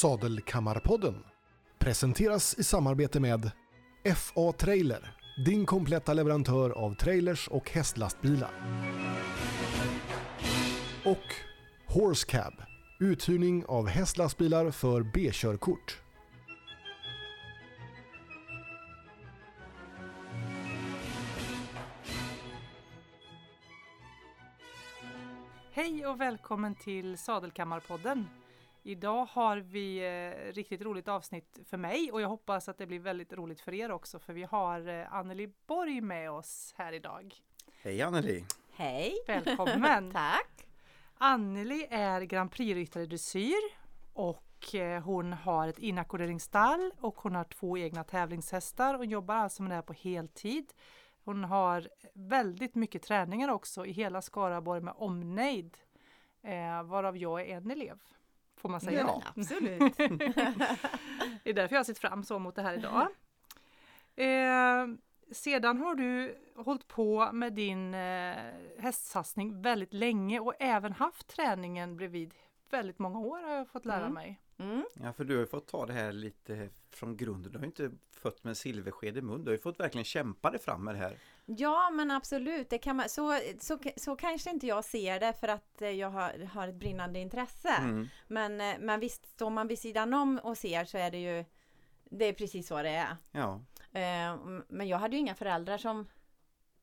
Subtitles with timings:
[0.00, 1.24] Sadelkammarpodden
[1.78, 3.50] presenteras i samarbete med
[4.16, 8.50] FA Trailer, din kompletta leverantör av trailers och hästlastbilar.
[11.04, 11.34] Och
[11.86, 12.52] Horse Cab,
[13.00, 15.98] uthyrning av hästlastbilar för B-körkort.
[25.72, 28.26] Hej och välkommen till Sadelkammarpodden.
[28.82, 32.98] Idag har vi eh, riktigt roligt avsnitt för mig och jag hoppas att det blir
[32.98, 37.34] väldigt roligt för er också för vi har eh, Anneli Borg med oss här idag.
[37.82, 38.44] Hej Anneli!
[38.72, 39.14] Hej!
[39.26, 40.10] Välkommen!
[40.12, 40.66] Tack!
[41.14, 43.60] Anneli är Grand Prix-ryttare i dressyr
[44.12, 49.62] och eh, hon har ett inackorderingsstall och hon har två egna tävlingshästar och jobbar alltså
[49.62, 50.72] med det här på heltid.
[51.24, 55.78] Hon har väldigt mycket träningar också i hela Skaraborg med omnejd,
[56.42, 57.98] eh, varav jag är en elev.
[58.60, 59.22] Får man säga Ja.
[59.36, 59.96] Absolut!
[61.44, 63.06] Det är därför jag har sett fram så mot det här idag.
[64.16, 64.86] Eh,
[65.32, 68.34] sedan har du hållit på med din eh,
[68.78, 72.34] hästsatsning väldigt länge och även haft träningen bredvid
[72.70, 74.14] väldigt många år har jag fått lära Mm.
[74.14, 74.40] mig.
[74.58, 74.84] Mm.
[74.94, 77.52] Ja, för du har ju fått ta det här lite från grunden.
[77.52, 79.44] Du har ju inte fött med silversked i mun.
[79.44, 81.16] Du har ju fått verkligen kämpa dig fram med det här.
[81.58, 85.48] Ja men absolut, det kan man, så, så, så kanske inte jag ser det för
[85.48, 87.68] att jag har, har ett brinnande intresse.
[87.68, 88.08] Mm.
[88.28, 91.44] Men, eh, men visst, står man vid sidan om och ser så är det ju
[92.04, 93.16] Det är precis så det är.
[93.30, 93.60] Ja,
[93.92, 94.36] Eh,
[94.68, 96.08] Men jag hade ju inga föräldrar som,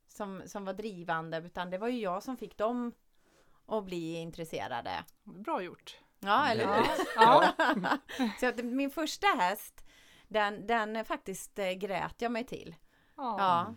[0.07, 2.91] som, som var drivande utan det var ju jag som fick dem
[3.67, 4.91] att bli intresserade.
[5.23, 5.97] Bra gjort!
[6.19, 6.73] Ja, eller Ja.
[6.73, 6.83] hur?
[7.15, 7.97] Ja.
[8.39, 9.85] Så att min första häst,
[10.27, 12.75] den, den faktiskt eh, grät jag mig till.
[13.17, 13.35] Ja.
[13.39, 13.75] Ja.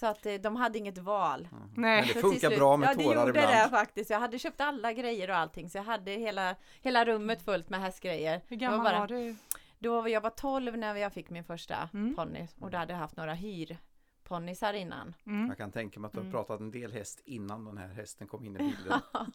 [0.00, 1.48] Så att eh, de hade inget val.
[1.52, 2.00] Nej.
[2.00, 3.56] men det funkar bra med ja, det tårar gjorde ibland.
[3.56, 4.10] det faktiskt.
[4.10, 7.80] Jag hade köpt alla grejer och allting så jag hade hela, hela rummet fullt med
[7.80, 8.40] hästgrejer.
[8.48, 9.36] Hur Det var gammal bara- var du?
[9.78, 12.14] Då var jag var 12 när jag fick min första Mm.
[12.14, 15.14] ponny och då hade jag haft några hyrponnysar innan.
[15.26, 15.48] Mm.
[15.48, 16.32] jag kan tänka mig att du har Mm.
[16.32, 19.00] pratat en del häst innan den här hästen kom in i bilden.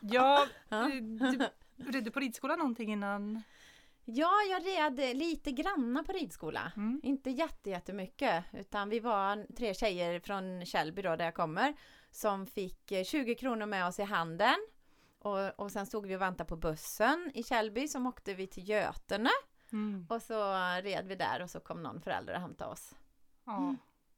[0.00, 0.82] Ja, Ja.
[0.92, 1.00] du,
[1.76, 3.42] du, du på ridskola någonting innan?
[4.04, 6.72] Ja, jag red lite granna på ridskola.
[6.76, 7.00] Mm.
[7.04, 11.74] Inte jätte, jättemycket utan vi var tre tjejer från Källby då där jag kommer
[12.10, 14.54] som fick eh, 20 kronor med oss i handen.
[15.18, 18.68] Och, och sen stod vi och väntade på bussen i Källby som åkte vi till
[18.68, 19.30] Götene
[19.72, 20.06] Mm.
[20.10, 22.94] och så red vi där och så kom någon förälder och hämtade oss.
[23.44, 23.74] Ja,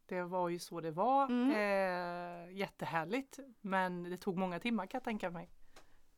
[0.07, 1.25] det var ju så det var.
[1.25, 1.51] Mm.
[1.51, 5.51] Eh, jättehärligt, men det tog många timmar kan jag tänka mig.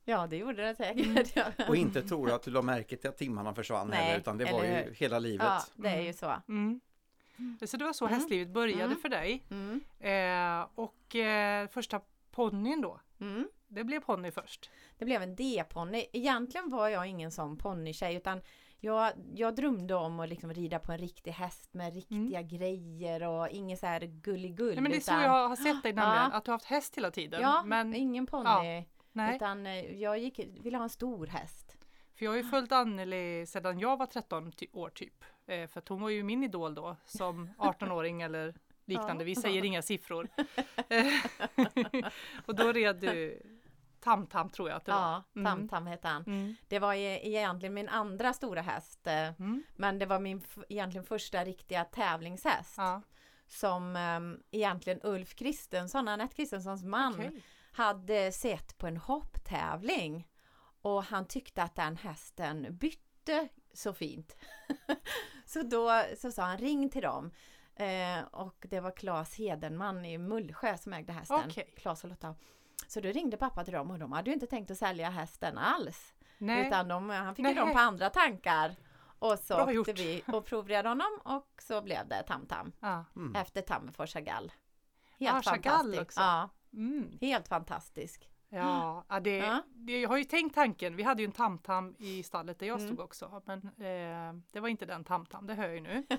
[0.09, 1.37] Ja, det gjorde det säkert.
[1.37, 1.45] Ja.
[1.69, 4.53] Och inte tror att du la märke till att timmarna försvann Nej, heller, utan det
[4.53, 4.95] var ju hur?
[4.95, 5.47] hela livet.
[5.47, 6.35] ja, det är ju så.
[6.49, 6.81] Mm.
[7.67, 8.15] Så det var så Mm.
[8.19, 8.99] hästlivet började Mm.
[8.99, 9.45] för dig.
[9.51, 9.81] Mm.
[10.01, 12.01] Eh, och eh, första
[12.31, 13.49] ponnyn då, Mm.
[13.69, 14.71] det blev ponny först.
[14.99, 16.07] Det blev en D-ponny.
[16.13, 18.41] Egentligen var jag ingen sån ponnykej utan
[18.81, 23.49] jag, jag drömde om att liksom rida på en riktig häst med riktiga grejer och
[23.49, 24.75] inget så här gulligull.
[24.75, 26.37] Nej, men det är så utan, jag har sett dig nämligen, Ja.
[26.37, 27.41] att du har haft häst hela tiden.
[27.43, 28.45] Ja, men, ingen ponny.
[28.69, 28.85] Ja,
[29.17, 31.77] nej, Utan eh, jag gick, ville ha en stor häst.
[32.15, 35.25] för jag har ju följt Anneli sedan jag var 13 ty- år typ.
[35.47, 39.25] Eh, för att hon var ju min idol då, som 18-åring eller liknande.
[39.25, 40.29] Vi säger inga siffror.
[40.89, 41.07] Eh,
[42.47, 43.43] och då red du
[44.01, 44.99] Tam-Tam tror jag att det var.
[45.01, 45.47] Ja, Mm.
[45.69, 46.23] Tam-Tam hette han.
[46.27, 46.55] Mm.
[46.69, 49.07] Det var e- egentligen min andra stora häst.
[49.07, 49.63] Mm.
[49.77, 52.75] Men det var min egentligen första riktiga tävlingshäst.
[52.77, 53.03] Ja,
[53.47, 57.43] Som eh, egentligen Ulf Kristensson, Anette Kristenssons man, okej.
[57.77, 60.29] Hade sett på en hopptävling
[60.83, 64.37] och han tyckte att den hästen bytte så fint.
[65.47, 67.31] så då så sa han ring till dem.
[67.75, 71.51] Eh, och det var Claes Hedenman i Mullsjö som ägde hästen.
[71.77, 72.35] Claes och Lotta.
[72.89, 75.59] Så då ringde pappa till dem och de hade ju inte tänkt att sälja hästen
[75.59, 76.15] alls.
[76.39, 76.67] Nej.
[76.67, 77.65] Utan de, han fick ju Nej.
[77.65, 78.77] dem på andra tankar.
[79.19, 79.89] Och så Bra åkte gjort.
[79.99, 82.73] vi och provred honom och så blev det Tam-Tam.
[82.81, 83.05] Ja.
[83.17, 83.35] Mm.
[83.35, 84.53] Efter Tammerfors Chagall.
[84.53, 86.21] Ah, Helt Chagall också.
[86.21, 87.19] Ja, Mm.
[87.21, 88.31] helt fantastisk.
[88.49, 89.63] Ja, ja, det, Ja.
[89.75, 90.97] det, jag har ju tänkt tanken.
[90.97, 92.89] Vi hade ju en tamtam i stallet där jag Mm.
[92.89, 93.43] stod också.
[93.47, 96.07] Men eh, det var inte den tamtam, det hör jag ju nu.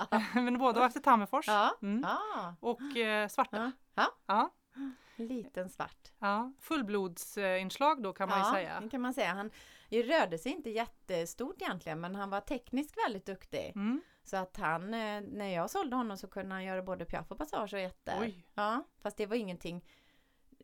[0.34, 1.48] men båda var efter Tammerfors.
[1.48, 2.00] Ja, Mm.
[2.02, 2.54] ja.
[2.60, 3.72] Och eh, svarta.
[4.26, 4.50] ja.
[5.16, 6.12] liten svart.
[6.18, 6.52] ja.
[6.60, 8.80] Fullblodsinslag då kan man ju ja, säga.
[8.80, 9.34] det kan man säga.
[9.34, 9.50] Han
[9.90, 13.72] rörde sig inte jättestort egentligen men han var tekniskt väldigt duktig.
[13.74, 14.00] Mm.
[14.26, 17.38] Så att han, eh, när jag sålde honom så kunde han göra både piaff och
[17.38, 18.20] passage och.
[18.20, 18.46] Oj.
[18.54, 19.84] Ja, fast det var ingenting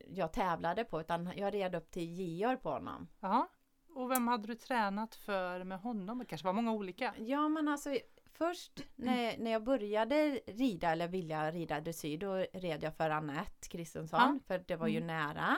[0.07, 3.09] jag tävlade på utan jag red upp till Georg på honom.
[3.21, 3.49] Ja.
[3.95, 6.19] Och vem hade du tränat för med honom?
[6.19, 7.15] Det kanske var många olika.
[7.19, 7.97] Ja men alltså
[8.33, 13.69] först när, när jag började rida eller vilja rida dressyr då red jag för Anette
[13.69, 15.07] Kristensson för det var ju Mm.
[15.07, 15.57] nära.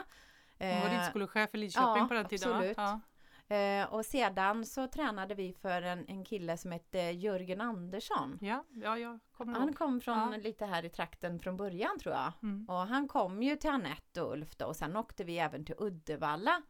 [0.59, 2.77] Hon var Eh, riddskolechef i Lidköping ja, på den tiden absolut.
[2.77, 2.99] Ja.
[3.47, 8.37] Eh, och sedan så tränade vi för en, en kille som hette Jörgen Andersson.
[8.41, 9.77] Ja, ja jag kommer Han ihåg.
[9.77, 10.37] kom från Ja.
[10.37, 12.31] lite här i trakten från början tror jag.
[12.43, 12.69] Mm.
[12.69, 15.75] Och han kom ju till Anette och Ulf då och sen åkte vi även till
[15.77, 16.61] Uddevalla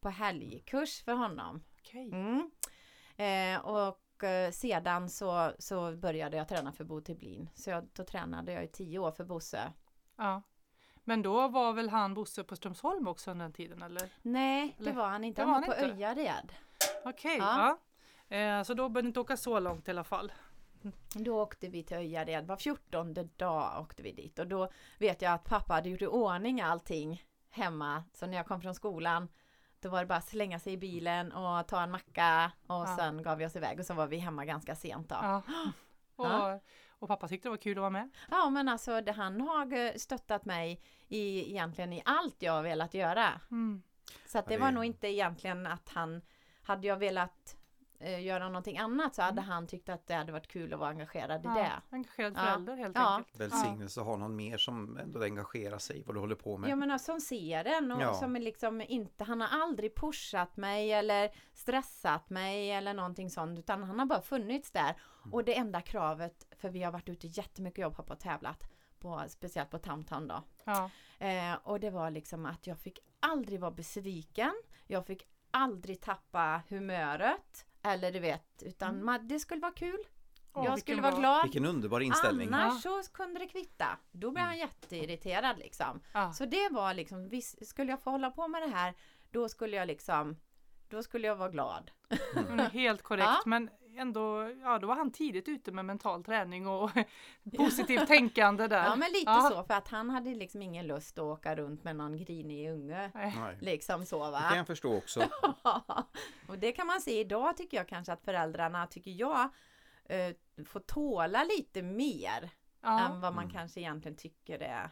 [0.00, 1.62] på helgkurs för honom.
[1.78, 2.10] Okej.
[2.12, 2.50] Mm.
[3.16, 7.50] Eh, och eh, sedan så, så började jag träna för Bo Tiblin.
[7.54, 9.72] Så jag, då tränade jag i tio år för Bosse.
[10.16, 10.42] Ja.
[11.04, 14.08] Men då var väl han Bosse på Strömsholm också under den tiden eller?
[14.22, 15.42] Nej, det Eller- var han inte.
[15.42, 15.96] det Han var var han på inte.
[15.96, 16.52] Öjared.
[17.04, 17.78] Okej, Ja.
[18.28, 18.36] ja.
[18.36, 20.32] Eh, så då behövde ni inte åka så långt i alla fall.
[21.14, 22.46] Då åkte vi till Öjared.
[22.46, 24.38] Var fjortonde dag åkte vi dit.
[24.38, 28.04] Och då vet jag att pappa hade gjort i ordning allting hemma.
[28.12, 29.28] Så när jag kom från skolan
[29.80, 32.96] då var det bara att slänga sig i bilen och ta en macka och Ja.
[32.98, 35.16] sen gav vi oss iväg och så var vi hemma ganska sent då.
[35.22, 35.42] Ja.
[36.16, 36.60] Och.
[37.00, 38.10] Och pappa tyckte det var kul att vara med.
[38.30, 42.62] Ja men alltså det, han har eh, stöttat mig i egentligen i allt jag har
[42.62, 43.40] velat göra.
[43.50, 43.82] Mm.
[44.26, 46.22] Så att Ja, det det- var nog inte egentligen att han
[46.62, 47.56] hade jag velat
[48.00, 50.90] eh, göra någonting annat så hade han tyckt att det hade varit kul att vara
[50.90, 51.58] engagerad i Mm.
[51.58, 51.96] Ja, det.
[51.96, 52.40] engagerad Ja.
[52.44, 53.16] förälder helt Ja.
[53.16, 53.40] enkelt.
[53.40, 56.70] Välsignelse att ha någon mer som ändå engagerar sig i vad du håller på med.
[56.70, 58.14] Jag menar som ser den och Ja.
[58.14, 63.58] som är liksom inte, han har aldrig pushat mig eller stressat mig eller någonting sånt
[63.58, 64.96] utan han har bara funnits där.
[65.24, 65.34] Mm.
[65.34, 69.22] Och det enda kravet, för vi har varit ute jättemycket och jobbat på tävlat, på,
[69.28, 70.42] speciellt på Tamtam då.
[70.64, 70.90] Ja.
[71.18, 74.52] Eh, och det var liksom att jag fick aldrig vara besviken.
[74.86, 77.66] Jag fick aldrig tappa humöret.
[77.82, 79.06] Eller du vet, utan Mm.
[79.06, 79.98] man, det skulle vara kul.
[80.52, 81.42] Åh, jag skulle vara glad.
[81.44, 82.48] Vilken underbar inställning.
[82.52, 83.86] Annars så kunde det kvitta.
[84.12, 84.68] Då blev han Mm.
[84.68, 86.00] jätteirriterad liksom.
[86.12, 86.32] Ja.
[86.32, 88.94] Så det var liksom, visst, skulle jag få hålla på med det här,
[89.30, 90.36] då skulle jag liksom,
[90.88, 91.90] då skulle jag vara glad.
[92.34, 93.26] Är helt korrekt.
[93.28, 93.42] Ja.
[93.46, 96.90] Men ändå, ja då var han tidigt ute med mental träning och
[97.56, 98.84] positivt tänkande där.
[98.84, 99.50] Ja men lite Ja.
[99.54, 103.10] så, för att han hade liksom ingen lust att åka runt med någon grinig unge.
[103.14, 103.58] Nej.
[103.60, 104.40] Liksom så Det va.
[104.48, 105.20] kan jag förstå också.
[106.48, 109.48] och det kan man se idag tycker jag kanske att föräldrarna, tycker jag,
[110.04, 110.34] eh,
[110.66, 112.50] får tåla lite mer
[112.82, 113.00] Ja.
[113.00, 113.54] än vad man Mm.
[113.56, 114.90] kanske egentligen tycker är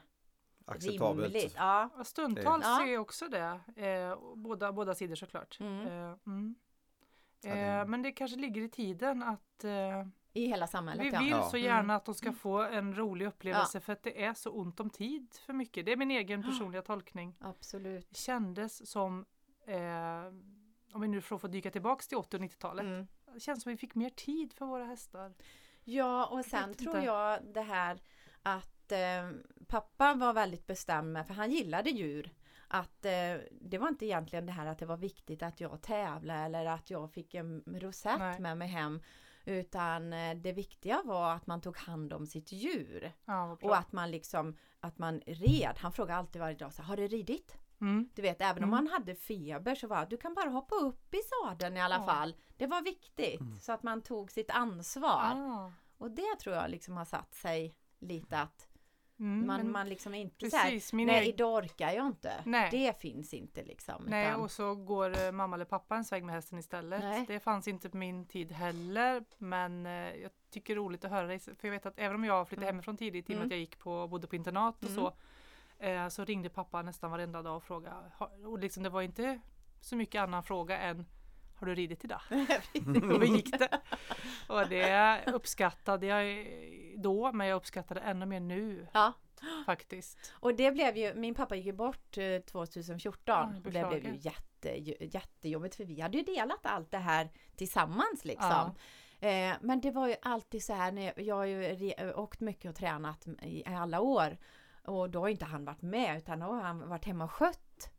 [0.66, 1.24] Acceptabelt.
[1.34, 1.54] rimligt.
[1.56, 1.90] Ja.
[1.96, 2.78] Ja, Stundtals Ja.
[2.84, 3.60] ser jag också det.
[3.86, 5.60] Eh, båda, båda sidor såklart.
[5.60, 5.86] Mm.
[5.86, 6.54] Eh, mm.
[7.42, 11.18] Ja, det- Eh, men det kanske ligger i tiden att eh, I hela samhället vi
[11.18, 11.42] vill Ja.
[11.42, 13.80] så gärna att de ska få en rolig upplevelse Ja.
[13.80, 15.86] för att det är så ont om tid för mycket.
[15.86, 17.34] Det är min egen personliga tolkning.
[17.40, 18.06] Absolut.
[18.10, 19.26] Det kändes som,
[19.66, 20.26] eh,
[20.92, 23.06] om vi nu får, dyka tillbaks till 80 och 90-talet, Mm.
[23.34, 25.34] det känns som vi fick mer tid för våra hästar.
[25.84, 27.06] Ja och sen vet tror inte.
[27.06, 28.00] jag det här
[28.42, 29.30] att eh,
[29.66, 32.30] pappa var väldigt bestämd med, för han gillade djur.
[32.68, 36.40] Att eh, det var inte egentligen det här att det var viktigt att jag tävlade
[36.40, 38.40] eller att jag fick en rosett Nej.
[38.40, 39.02] med mig hem.
[39.44, 43.12] Utan eh, det viktiga var att man tog hand om sitt djur.
[43.24, 43.58] Ja.
[43.62, 45.72] Och att man liksom, att man red.
[45.78, 47.58] Han frågade alltid varje dag så har du ridit?
[47.80, 48.08] mm.
[48.14, 48.84] Du vet, även om Mm.
[48.84, 52.06] man hade feber så var du kan bara hoppa upp i sadeln i alla Ja.
[52.06, 52.34] fall.
[52.56, 53.40] Det var viktigt.
[53.40, 53.58] Mm.
[53.60, 55.32] Så att man tog sitt ansvar.
[55.34, 55.72] Ah.
[55.98, 58.67] Och det tror jag liksom har satt sig lite att
[59.20, 62.32] Mm, man, man liksom inte Precis, min Nej idag orkar jag inte.
[62.44, 62.68] Nej.
[62.70, 64.04] Det finns inte liksom.
[64.08, 67.00] Nej, utan- och så går eh, mamma eller pappa en sväng med hästen istället.
[67.04, 67.24] Nej.
[67.28, 69.24] Det fanns inte på min tid heller.
[69.38, 71.38] Men eh, jag tycker det är roligt att höra dig.
[71.38, 72.74] För jag vet att även om jag flyttade Mm.
[72.76, 73.46] hemifrån tidigt i och med Mm.
[73.46, 74.94] att jag gick på, bodde på internat och Mm.
[74.94, 75.12] så.
[75.78, 77.96] Eh, så ringde pappa nästan varenda dag och frågade.
[78.44, 79.40] Och liksom, det var inte
[79.80, 81.06] så mycket annan fråga än
[81.58, 82.20] Har du ridit idag?
[82.30, 83.80] och hur gick det?
[84.48, 86.46] Och det uppskattade jag
[86.96, 89.12] då men jag uppskattar det ännu mer nu ja.
[89.66, 90.32] faktiskt.
[90.32, 93.18] Och det blev ju, min pappa gick ju bort eh, 2014.
[93.24, 94.68] Ja, jag och det blev ju jätte,
[95.04, 98.74] jättejobbigt för vi hade ju delat allt det här tillsammans liksom.
[99.20, 102.70] Eh, men det var ju alltid så här, när jag, jag har ju åkt mycket
[102.70, 104.38] och tränat i, alla år.
[104.84, 107.90] Och då har inte han varit med utan då har han varit hemma och skött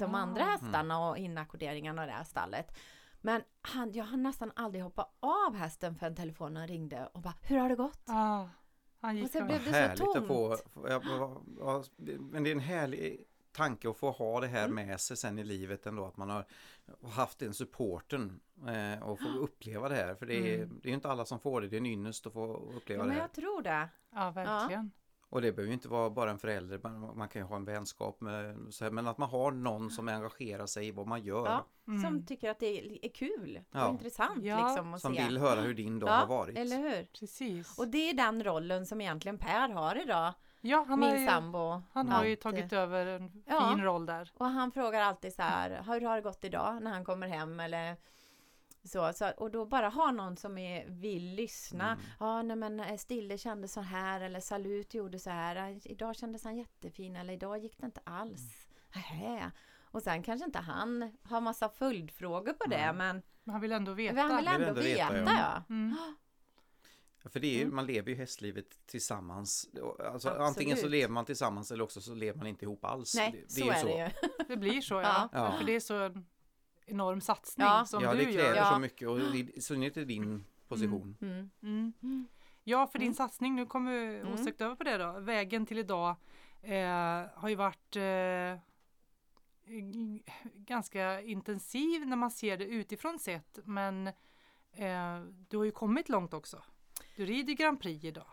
[0.00, 0.18] de Ah.
[0.18, 2.78] andra hästarna och inackorderingarna och det här stallet.
[3.20, 7.58] Men han, jag har nästan aldrig hoppat av hästen förrän telefonen ringde och bara Hur
[7.58, 8.00] har det gått?
[8.06, 8.48] Ah,
[9.00, 10.26] han gick Och sen blev det så Härligt att tomt.
[10.26, 10.88] få, få
[11.58, 11.84] ja,
[12.20, 14.74] men det är en härlig tanke att få ha det här Mm.
[14.86, 16.44] med sig sen i livet ändå att man har
[17.10, 20.78] haft den supporten eh, och få uppleva det här för det är, Mm.
[20.82, 22.98] det är ju inte alla som får det, det är en ynnest att få uppleva
[23.00, 23.20] Ja, det men här.
[23.22, 23.88] jag tror det.
[24.14, 24.90] Ja, verkligen.
[25.32, 27.64] Och det behöver ju inte vara bara en förälder, man, man kan ju ha en
[27.64, 31.22] vänskap med, så här, men att man har någon som engagerar sig i vad man
[31.22, 31.46] gör.
[31.46, 32.02] Ja, Mm.
[32.02, 32.66] Som tycker att det
[33.06, 33.86] är, kul Ja.
[33.86, 34.66] och intressant Ja.
[34.66, 35.24] liksom att Som se.
[35.24, 36.58] vill höra hur din dag ja, har varit.
[36.58, 37.04] eller hur?
[37.20, 37.78] Precis.
[37.78, 41.26] Och det är den rollen som egentligen Per har idag, ja, han har min ju,
[41.28, 41.82] sambo.
[41.92, 43.70] han har ju Att, tagit över en Ja.
[43.74, 44.30] fin roll där.
[44.38, 47.60] Och han frågar alltid så här, hur har det gått idag när han kommer hem
[47.60, 47.96] eller
[48.84, 51.92] så, så och då bara ha någon som är, vill lyssna.
[51.92, 52.04] Mm.
[52.20, 55.56] Ja, nej men eh, Stille kände så här eller Salut gjorde så här.
[55.56, 58.68] "Ah, Idag kändes han jättefin eller idag gick det inte alls.
[58.94, 59.50] Nähä.
[59.92, 62.92] Och sen kanske inte han har massa följdfrågor på det Nej.
[62.94, 64.20] men Men han vill ändå veta.
[64.20, 65.62] han vill ändå ändå veta, veta, ja.
[65.74, 65.96] Mm.
[67.22, 67.74] Ja, för det är ju, Mm.
[67.76, 69.68] man lever ju hästlivet tillsammans.
[69.74, 70.38] Alltså, Absolut.
[70.40, 73.14] antingen så lever man tillsammans eller också så lever man inte ihop alls.
[73.14, 74.28] Nej, det, så ju är det ju.
[74.48, 75.28] Det blir så ja.
[75.32, 75.50] Ja.
[75.52, 75.58] Ja.
[75.58, 76.22] För det är så
[76.90, 77.84] enorm satsning Ja.
[77.84, 78.32] som ja, du det gör.
[78.32, 78.72] kräver Ja.
[78.74, 81.16] så mycket och i synnerhet i din position.
[81.20, 81.50] Mm.
[81.62, 81.92] Mm.
[82.02, 82.26] Mm.
[82.64, 83.14] Ja, för din Mm.
[83.14, 84.32] satsning, nu kommer vi Mm.
[84.32, 85.12] osökt över på det då.
[85.20, 86.16] Vägen till idag
[86.62, 88.58] eh, har ju varit eh,
[90.54, 93.58] ganska intensiv när man ser det utifrån sett.
[93.64, 94.06] Men
[94.72, 96.62] eh, du har ju kommit långt också.
[97.16, 98.26] Du rider Grand Prix idag.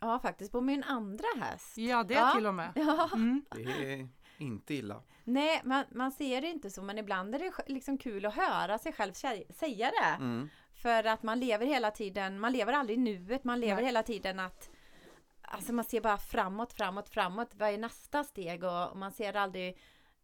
[0.00, 1.78] Ja, faktiskt på min andra häst.
[1.78, 2.32] Ja, det Ja.
[2.34, 2.72] till och med.
[2.74, 3.10] Ja.
[3.14, 3.44] Mm.
[3.54, 3.62] Det
[3.94, 4.08] är
[4.42, 5.02] inte illa.
[5.24, 8.78] Nej, man, man ser det inte så men ibland är det liksom kul att höra
[8.78, 10.24] sig själv sä- säga det.
[10.24, 10.48] Mm.
[10.74, 13.84] För att man lever hela tiden, man lever aldrig i nuet, man lever Nej.
[13.84, 14.70] hela tiden att
[15.44, 17.54] Alltså man ser bara framåt, framåt, framåt.
[17.54, 18.64] Vad är nästa steg?
[18.64, 19.78] Och och man ser aldrig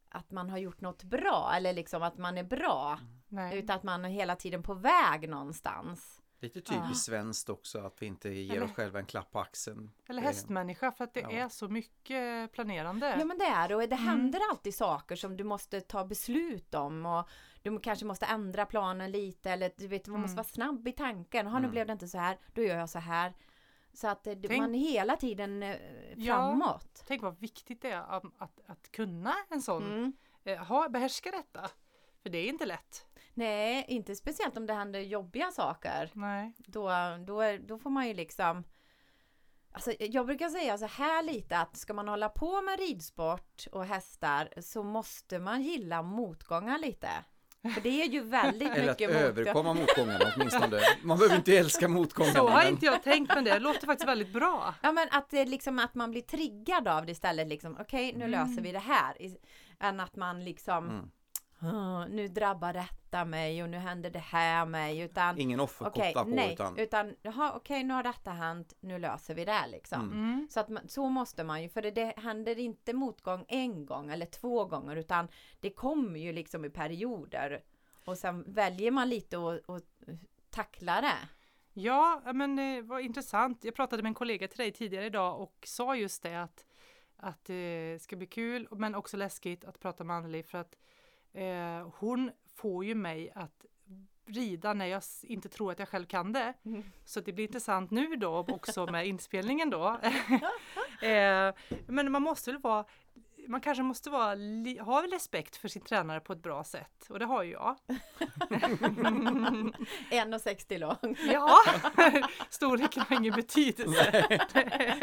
[0.08, 2.98] att man har gjort något bra eller liksom att man är bra.
[3.28, 3.58] Nej.
[3.58, 6.17] Utan att man är hela tiden på väg någonstans.
[6.40, 6.95] Lite typiskt Ja.
[6.95, 9.90] svenskt också att vi inte ger Eller- oss själva en klapp på axeln.
[10.09, 11.30] Eller hästmänniska för att det Ja.
[11.30, 13.16] är så mycket planerande.
[13.18, 14.04] Ja men det är det och det Mm.
[14.09, 17.28] händer alltid saker som du måste ta beslut om och
[17.62, 20.37] du kanske måste ändra planen lite eller du vet, man måste Mm.
[20.37, 21.47] vara snabb i tanken.
[21.47, 21.71] Har nu Mm.
[21.71, 23.35] blev det inte så här, då gör jag så här.
[23.92, 25.76] Så att eh, det, Tänk- man är hela tiden eh,
[26.16, 26.35] Ja.
[26.37, 27.02] framåt.
[27.07, 30.12] Tänk vad viktigt det är att, att, att kunna en sån, Mm.
[30.45, 31.68] eh, ha, behärska detta.
[32.23, 33.07] För det är inte lätt.
[33.38, 36.11] Nej, inte speciellt om det händer jobbiga saker.
[36.12, 36.52] Nej.
[36.59, 36.90] Då,
[37.26, 38.64] då, är, då får man ju liksom
[39.73, 43.85] Alltså, jag brukar säga så här lite att ska man hålla på med ridsport och
[43.85, 47.09] hästar så måste man gilla motgångar lite.
[47.75, 49.28] För det är ju väldigt Eller att mycket motgångar.
[49.28, 50.80] överkomma motgångarna åtminstone.
[51.02, 52.35] Man behöver inte älska motgångarna.
[52.35, 54.75] Så har men- inte jag tänkt men det låter faktiskt väldigt bra.
[54.83, 58.25] Ja men att det liksom att man blir triggad av det istället liksom okej nu
[58.25, 58.30] Mm.
[58.30, 59.16] löser vi det här.
[59.80, 61.11] Än att man liksom Mm.
[61.62, 66.24] "Åh, nu drabbar detta mig och nu händer det här mig utan Ingen okej offerkoppla
[66.24, 70.00] på nej utan utan jaha okej nu har detta hänt nu löser vi det liksom.
[70.00, 70.12] Mm.
[70.12, 70.48] Mm.
[70.50, 74.10] Så att man, så måste man ju för det, det händer inte motgång en gång
[74.10, 75.28] eller två gånger utan
[75.60, 77.62] det kommer ju liksom i perioder
[78.04, 79.80] och sen väljer man lite och, och
[80.50, 81.28] tackla det.
[81.72, 83.64] Ja, men det var intressant.
[83.64, 86.66] Jag pratade med en kollega till dig tidigare idag och sa just det att,
[87.16, 90.76] att det ska bli kul men också läskigt att prata med Anneli för att
[91.38, 93.64] eh, hon får ju mig att
[94.26, 96.54] rida när jag inte tror att jag själv kan det.
[96.64, 96.85] Mm.
[97.04, 99.88] Så det blir intressant nu då också med inspelningen då.
[101.07, 101.54] eh,
[101.87, 102.85] men man måste väl vara
[103.49, 104.37] man kanske måste vara,
[104.85, 107.76] ha respekt för sin tränare på ett bra sätt och det har ju jag.
[108.49, 111.16] 1,60 lång.
[111.33, 111.57] Ja,
[112.50, 114.38] storleken har ingen betydelse.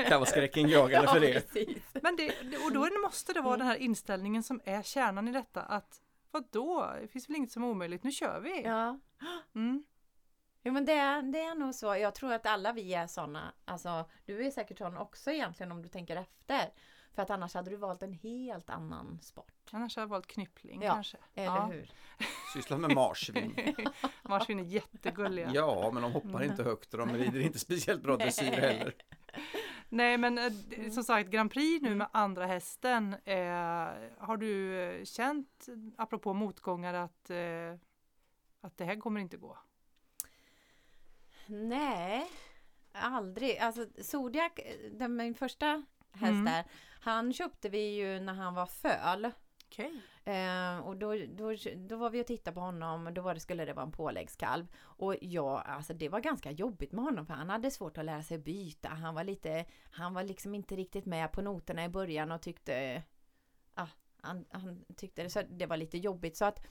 [0.07, 1.33] kan vara skräckinjagande för det.
[1.33, 1.77] precis.
[2.01, 2.29] Men det,
[2.65, 6.01] och då det- måste det vara den här inställningen som är kärnan i detta att
[6.39, 8.61] vadå, det finns väl inget som är omöjligt, nu kör vi.
[8.63, 8.99] Ja.
[9.55, 9.83] Mm.
[10.63, 11.95] Jo men det, är- det är nog så.
[11.95, 13.53] Jag tror att alla vi är sådana.
[13.65, 16.69] Alltså, du är säkert sån också egentligen om du tänker efter.
[17.13, 19.53] För att annars hade du valt en helt annan sport.
[19.71, 21.17] Annars har jag valt knyppling Ja, kanske.
[21.35, 21.65] Eller Ja.
[21.65, 21.91] hur?
[22.53, 23.55] Sysslat med marsvin.
[24.23, 25.51] Marsvin är jättegulliga.
[25.53, 28.93] Ja, men de hoppar inte högt och de rider inte speciellt bra dressyr heller.
[29.95, 33.13] Nej men eh, d- som sagt Grand Prix nu med andra hästen.
[33.25, 33.37] Eh,
[34.17, 37.73] har du eh, känt, apropå motgångar, att, eh,
[38.61, 39.57] att det här kommer inte gå?
[41.47, 42.31] Nej,
[42.91, 43.57] aldrig.
[43.57, 44.51] Alltså Zodiac,
[44.91, 45.65] den, min första
[46.11, 46.45] häst Mm.
[46.45, 46.65] där,
[47.01, 49.31] han köpte vi ju när han var föl.
[49.65, 50.01] Okej.
[50.27, 53.39] Eh, och då, då, då var vi och tittade på honom och då var det,
[53.39, 54.67] skulle det vara en påläggskalv.
[54.81, 58.23] Och ja, alltså det var ganska jobbigt med honom för han hade svårt att lära
[58.23, 58.89] sig byta.
[58.89, 63.03] Han var lite, han var liksom inte riktigt med på noterna i början och tyckte,
[63.75, 63.87] ja,
[64.21, 66.37] han, han tyckte det, så det var lite jobbigt.
[66.37, 66.65] Så att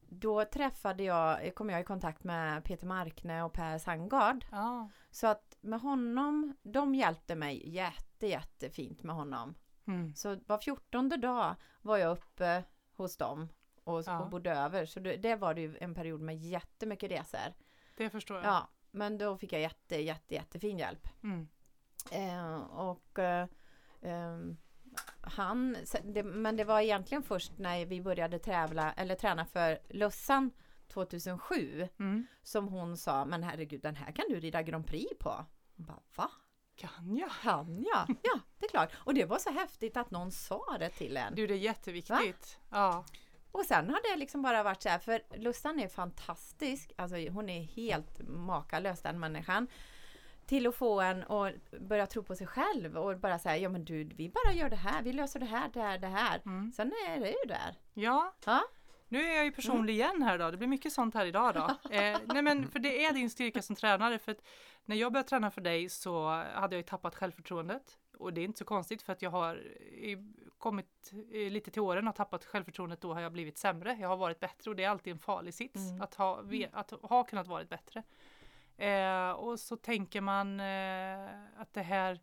[0.00, 4.44] då träffade jag, kom jag i kontakt med Peter Markne och Per Sangard.
[4.50, 4.90] Ja.
[5.10, 9.54] Så att med honom, de hjälpte mig jätte, jättefint med honom.
[9.86, 10.14] Mm.
[10.14, 12.64] Så var fjortonde dag var jag uppe
[12.96, 13.48] hos dem
[13.84, 14.20] och, Ja.
[14.20, 14.86] och bodde över.
[14.86, 17.54] Så det, det var det ju en period med jättemycket resor.
[17.96, 18.46] Det förstår jag.
[18.46, 21.08] Ja, men då fick jag jätte, jätte, jättefin hjälp.
[21.22, 21.48] Mm.
[22.12, 23.48] Eh, och eh,
[24.02, 24.56] ehm,
[25.20, 30.50] han, det, men det var egentligen först när vi började tävla eller träna för Lussan
[30.88, 32.26] 2007 Mm.
[32.42, 35.44] som hon sa, men herregud den här kan du rida Grand Prix på.
[35.76, 36.30] Bara, va?
[36.76, 37.30] Kan jag?
[37.42, 38.16] Kan jag?
[38.22, 38.92] Ja, det är klart.
[38.96, 41.34] Och det var så häftigt att någon sa det till en.
[41.34, 42.58] Du, det är jätteviktigt.
[42.70, 43.04] Ja.
[43.54, 47.48] Och sen har det liksom bara varit så här, för Lussan är fantastisk, alltså hon
[47.48, 49.68] är helt makalös den människan.
[50.46, 53.84] Till att få en att börja tro på sig själv och bara säga, ja men
[53.84, 56.40] du, vi bara gör det här, vi löser det här, det här, det här.
[56.46, 56.72] Mm.
[56.72, 57.74] Sen är det ju där.
[57.94, 58.34] Ja.
[58.44, 58.62] Ja.
[59.08, 60.50] Nu är jag ju personlig igen här då.
[60.50, 61.90] Det blir mycket sånt här idag då.
[61.94, 64.18] Eh, nej men för det är din styrka som tränare.
[64.18, 64.42] För att
[64.84, 67.98] när jag började träna för dig så hade jag ju tappat självförtroendet.
[68.18, 71.82] Och det är inte så konstigt för att jag har i, kommit eh, lite till
[71.82, 73.00] åren och tappat självförtroendet.
[73.00, 73.96] Då har jag blivit sämre.
[74.00, 76.02] Jag har varit bättre och det är alltid en farlig sits Mm.
[76.02, 78.02] att, ha, ve- att ha kunnat varit bättre.
[78.76, 82.20] Eh, och så tänker man eh, att det här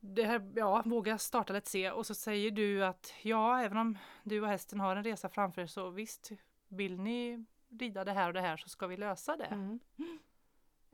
[0.00, 3.98] det här, ja, våga starta lätt se och så säger du att ja, även om
[4.22, 6.30] du och hästen har en resa framför er så visst,
[6.68, 9.44] vill ni rida det här och det här så ska vi lösa det.
[9.44, 9.80] Mm.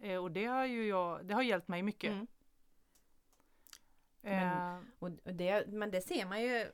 [0.02, 2.10] Eh, och det har ju jag, det har hjälpt mig mycket.
[2.12, 2.26] Mm.
[4.22, 6.66] Eh, Och och det, men det ser man ju,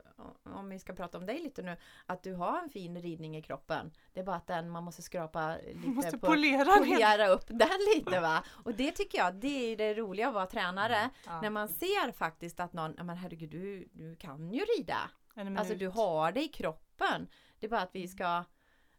[0.42, 3.42] om vi ska prata om dig lite nu, att du har en fin ridning i
[3.42, 3.92] kroppen.
[4.12, 7.68] Det är bara att den, man måste skrapa lite måste på, polera polera upp den
[7.96, 8.44] lite va.
[8.64, 11.10] Och det tycker jag, det är det roliga att vara tränare.
[11.26, 15.10] Ja, När man ser faktiskt att någon, "Ja, men herregud du, du kan ju rida.
[15.58, 17.28] Alltså du har det i kroppen.
[17.58, 18.44] Det är bara att vi ska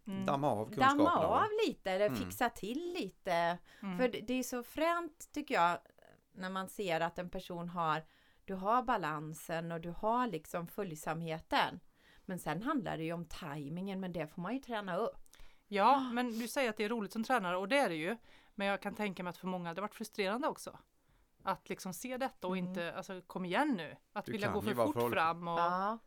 [0.08, 1.04] Mm, Damma av kunskaperna.
[1.04, 2.20] damma av lite eller Mm.
[2.20, 3.58] fixa till lite.
[3.84, 3.98] mm.
[3.98, 5.78] För det är så fränt tycker jag
[6.32, 8.04] när man ser att en person har
[8.46, 11.80] du har balansen och du har liksom följsamheten.
[12.26, 15.38] Men sen handlar det ju om tajmingen men det får man ju träna upp.
[15.68, 18.18] Ja, men du säger att det är roligt som tränare och det är det ju.
[18.56, 20.80] Men jag kan tänka mig att för många det har varit frustrerande också.
[21.44, 22.70] Att liksom se detta och Mm.
[22.70, 23.96] inte, alltså kom igen nu.
[24.14, 25.48] Att Du vilja kan gå för fort fram.
[25.48, 25.98] Och, Ja,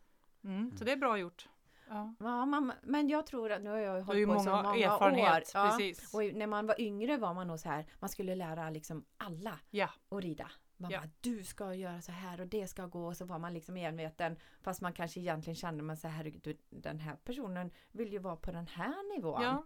[0.43, 1.49] mm, så det är bra gjort.
[1.93, 2.13] Ja.
[2.19, 5.41] ja man, men jag tror att nu har jag hållit på i så många, år.
[5.53, 6.13] Ja, Precis.
[6.13, 9.59] och när man var yngre var man nog så här, man skulle lära liksom alla
[9.69, 9.89] Ja.
[10.09, 10.51] att rida.
[10.77, 10.99] Man Ja.
[10.99, 13.77] bara, du ska göra så här och det ska gå och så var man liksom
[13.77, 18.19] enveten fast man kanske egentligen kände man så här, herregud, den här personen vill ju
[18.19, 19.41] vara på den här nivån.
[19.41, 19.65] ja.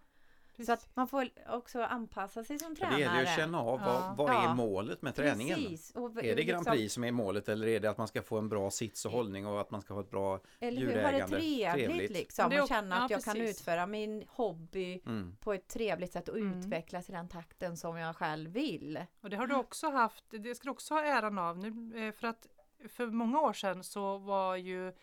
[0.64, 2.96] Så att man får också anpassa sig som Ja, tränare.
[2.98, 3.86] Det gäller ju att känna av Ja.
[3.86, 4.50] vad, vad Ja.
[4.50, 5.60] är målet med träningen?
[5.60, 5.92] Precis.
[5.96, 8.22] Och Är det Grand liksom- Prix som är målet eller är det att man ska
[8.22, 10.40] få en bra sits och hållning och att man ska ha ett bra...
[10.60, 11.38] Eller hur, ha det djurägande?
[11.38, 12.12] trevligt, Trevligt.
[12.12, 13.60] liksom Det och känna att ja, jag kan precis.
[13.62, 15.36] utföra min hobby Mm.
[15.40, 16.60] på ett trevligt sätt och Mm.
[16.60, 19.00] utvecklas i den takten som jag själv vill.
[19.22, 22.12] Och det har du också haft, det ska du också ha äran av nu, eh,
[22.12, 22.48] för att
[22.90, 24.94] för många år sedan så var ju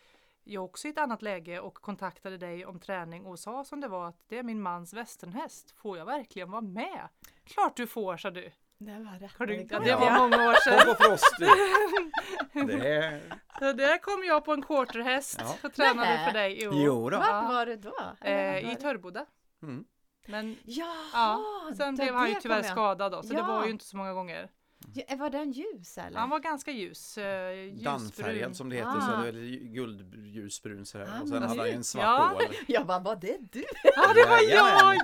[0.43, 3.87] jag också i ett annat läge och kontaktade dig om träning och sa som det
[3.87, 5.71] var att det är min mans västernhäst.
[5.77, 7.07] Får jag verkligen vara med?
[7.43, 8.51] Klart du får, sa du.
[8.77, 9.31] Det var rätt.
[9.39, 10.95] Har du ja, det var många år Kom sedan.
[10.95, 11.45] på frost du!
[12.67, 13.21] Det.
[13.59, 15.55] Så där kom jag på en quarterhäst Ja.
[15.63, 16.57] och tränade för dig.
[16.63, 16.71] Jo.
[16.73, 17.17] Jo då.
[17.17, 17.41] Vart Ja.
[17.47, 17.95] var du då?
[18.21, 19.25] Eh, I Törboda.
[19.63, 19.85] Mm.
[20.27, 20.87] Men Jaha!
[21.13, 21.41] ja,
[21.77, 23.47] sen det- blev han ju det tyvärr skadad då, så det Ja.
[23.47, 24.49] var ju inte så många gånger.
[24.93, 26.19] Ja, Var den ljus eller?
[26.19, 27.17] Han var ganska ljus.
[27.17, 27.83] Eh, ljusbrun.
[27.83, 29.01] Dammfärgad som det heter, Ah.
[29.25, 31.09] så det är guldljusbrun sådär.
[31.17, 32.31] Ah, och sen hade han ju en svart Ja.
[32.33, 32.43] hål.
[32.67, 33.63] Jag bara, var det du?
[33.83, 34.97] Ja, det var jag!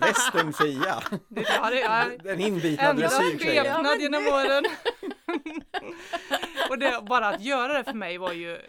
[0.00, 1.02] Västernfia!
[2.24, 3.66] Den inbitna dressyrtjejen.
[4.00, 4.64] Genom det- åren.
[6.70, 8.60] och det, bara att göra det för mig var ju eh,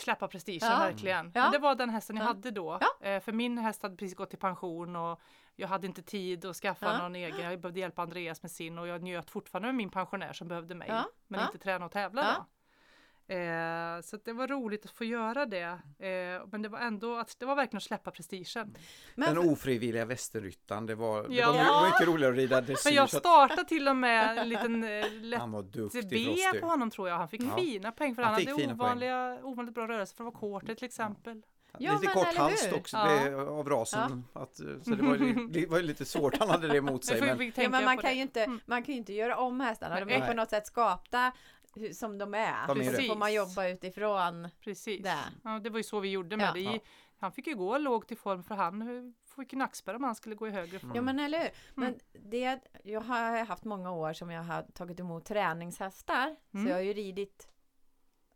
[0.00, 0.78] släppa prestigen Ja.
[0.78, 1.32] verkligen.
[1.34, 1.42] Ja.
[1.42, 2.28] Men det var den hästen jag Ja.
[2.28, 2.78] hade då.
[3.00, 5.20] Eh, För min häst hade precis gått i pension och
[5.56, 7.40] jag hade inte tid att skaffa någon egen.
[7.50, 10.74] Jag behövde hjälpa Andreas med sin och jag njöt fortfarande med min pensionär som behövde
[10.74, 10.92] mig.
[11.28, 12.44] Men inte träna och tävla då.
[13.30, 15.62] Eh, så det var roligt att få göra det.
[15.98, 18.76] Eh, men det var ändå att det var verkligen att släppa prestigen.
[19.14, 21.46] Men Den ofrivilliga västernryttaren, det var, det Ja.
[21.52, 22.90] var my- mycket roligare att rida dressyr.
[22.90, 26.66] Men jag startade till och med en liten eh, lätt han var duktig B på
[26.66, 27.16] honom tror jag.
[27.16, 27.56] Han fick Ja.
[27.56, 30.74] fina poäng för Han han, hade fina ovanliga, ovanligt bra rörelse för att vara quarter
[30.74, 31.42] till exempel.
[31.78, 33.04] Ja, lite men kort hals också Ja.
[33.30, 34.24] det, av rasen.
[34.32, 37.20] Att, så det var, ju, det var ju lite svårt, han hade det emot sig.
[37.20, 38.16] Men, men man kan, det.
[38.16, 38.60] ju inte, Mm.
[38.66, 39.94] man kan ju inte göra om hästarna.
[39.94, 40.28] De är Nej.
[40.28, 41.32] på något sätt skapta
[41.74, 42.66] hur- som de är.
[42.74, 45.02] De är så får man jobba utifrån Precis.
[45.02, 45.16] det.
[45.44, 46.52] Ja, det var ju så vi gjorde med Ja.
[46.52, 46.60] det.
[46.60, 46.78] Ja.
[47.18, 50.34] Han fick ju gå lågt i form för han fick ju nackspärr om han skulle
[50.34, 50.92] gå i högre form.
[50.94, 51.48] Ja men eller hur.
[51.74, 52.30] Men Mm.
[52.30, 56.36] det, jag har haft många år som jag har tagit emot träningshästar.
[56.54, 56.66] Mm.
[56.66, 57.48] Så jag har ju ridit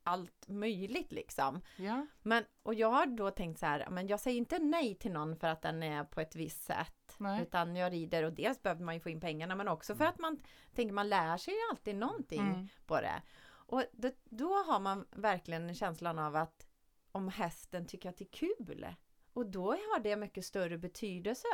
[0.05, 1.61] allt möjligt liksom.
[1.77, 2.07] Ja.
[2.23, 5.37] Men, och jag har då tänkt så här, men jag säger inte nej till någon
[5.37, 7.15] för att den är på ett visst sätt.
[7.19, 7.43] Nej.
[7.43, 10.19] Utan jag rider och dels behöver man ju få in pengarna men också för att
[10.19, 10.41] man
[10.75, 12.69] tänker man lär sig ju alltid någonting Mm.
[12.87, 13.23] på det.
[13.67, 16.67] Och då, då har man verkligen känslan av att
[17.13, 18.87] om hästen tycker att det är kul.
[19.33, 21.47] Och då har det mycket större betydelse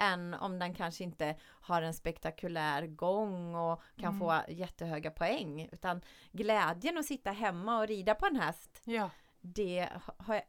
[0.00, 4.18] än om den kanske inte har en spektakulär gång och kan Mm.
[4.18, 5.68] få jättehöga poäng.
[5.72, 6.00] Utan
[6.32, 9.10] glädjen att sitta hemma och rida på en häst, ja,
[9.40, 9.88] det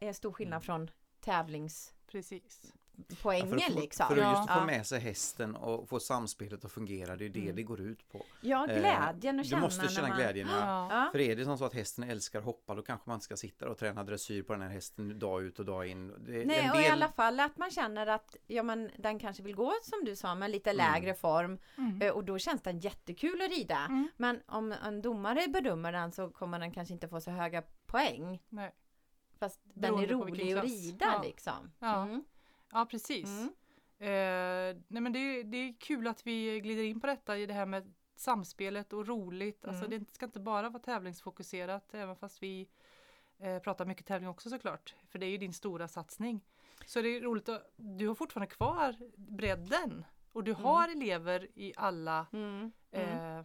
[0.00, 2.74] är stor skillnad från tävlingspoängen precis.
[2.96, 4.06] Ja, för att få, liksom.
[4.06, 4.54] för att just ja.
[4.60, 7.56] få med sig hästen och få samspelet att fungera, det är det Mm.
[7.56, 8.24] det går ut på.
[8.40, 10.16] ja, Eh, glädjen att Du känna måste när känna man...
[10.16, 10.48] glädjen.
[10.48, 10.88] Ja.
[10.90, 11.08] Ja.
[11.12, 13.68] För är det som så att hästen älskar att hoppa då kanske man ska sitta
[13.68, 16.08] och träna dressyr på den här hästen dag ut och dag in.
[16.08, 19.18] Det, Nej, en och i del- alla fall att man känner att ja, men den
[19.18, 20.92] kanske vill gå som du sa med lite Mm.
[20.92, 22.02] lägre form Mm.
[22.02, 23.78] eh, och då känns den jättekul att rida.
[23.78, 24.08] Mm.
[24.16, 28.42] Men om en domare bedömer den så kommer den kanske inte få så höga poäng.
[28.48, 28.72] Nej.
[29.38, 31.22] Fast den är Beroende på vilken rolig att rida Ja.
[31.22, 31.72] liksom.
[31.78, 32.02] Ja.
[32.02, 32.24] Mm.
[32.72, 33.28] Ja, precis.
[33.28, 33.48] Mm.
[33.98, 37.46] Eh, nej men det, är- det är kul att vi glider in på detta i
[37.46, 39.64] det här med samspelet och roligt.
[39.64, 39.98] Alltså Mm.
[40.04, 42.68] det ska inte bara vara tävlingsfokuserat även fast vi
[43.38, 44.94] eh, pratar mycket tävling också såklart.
[45.08, 46.40] För det är ju din stora satsning.
[46.86, 51.72] Så det är roligt att du har fortfarande kvar bredden och du har elever i
[51.76, 52.72] alla Mm.
[52.90, 53.38] Mm.
[53.38, 53.44] eh,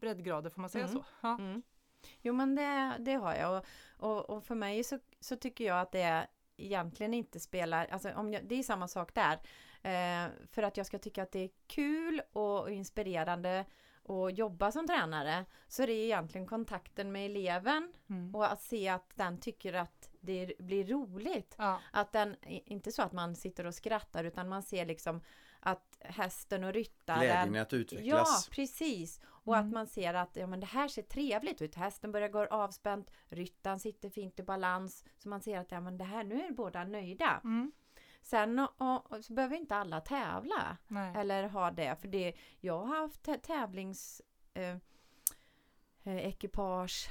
[0.00, 0.96] breddgrader får man säga Mm.
[0.96, 1.04] så.
[1.20, 1.38] Ja.
[1.38, 1.62] Mm.
[2.20, 3.64] Jo men det, det har jag och,
[4.10, 6.26] och, och för mig så, så tycker jag att det
[6.58, 9.38] egentligen inte spelar, alltså om jag, det är samma sak där.
[9.82, 13.64] Eh, för att jag ska tycka att det är kul och, och inspirerande
[14.08, 18.34] att jobba som tränare så är det egentligen kontakten med eleven Mm.
[18.34, 21.54] och att se att den tycker att det blir roligt.
[21.58, 21.80] Ja.
[21.92, 25.20] Att den, inte så att man sitter och skrattar utan man ser liksom
[25.60, 28.48] att hästen och ryttaren Glädjen att Ja, utvecklas.
[28.48, 29.20] precis.
[29.48, 29.66] Och Mm.
[29.66, 31.74] att man ser att ja, men det här ser trevligt ut.
[31.74, 35.04] Hästen börjar gå avspänt, ryttaren sitter fint i balans.
[35.18, 37.40] Så man ser att ja, men det här, nu är båda nöjda.
[37.44, 37.72] Mm.
[38.22, 41.14] Sen och, och, så behöver inte alla tävla Nej.
[41.16, 41.96] eller ha det.
[42.00, 44.22] För det, jag har haft tä- tävlings
[44.54, 44.76] eh,
[46.04, 47.08] eh, ekipage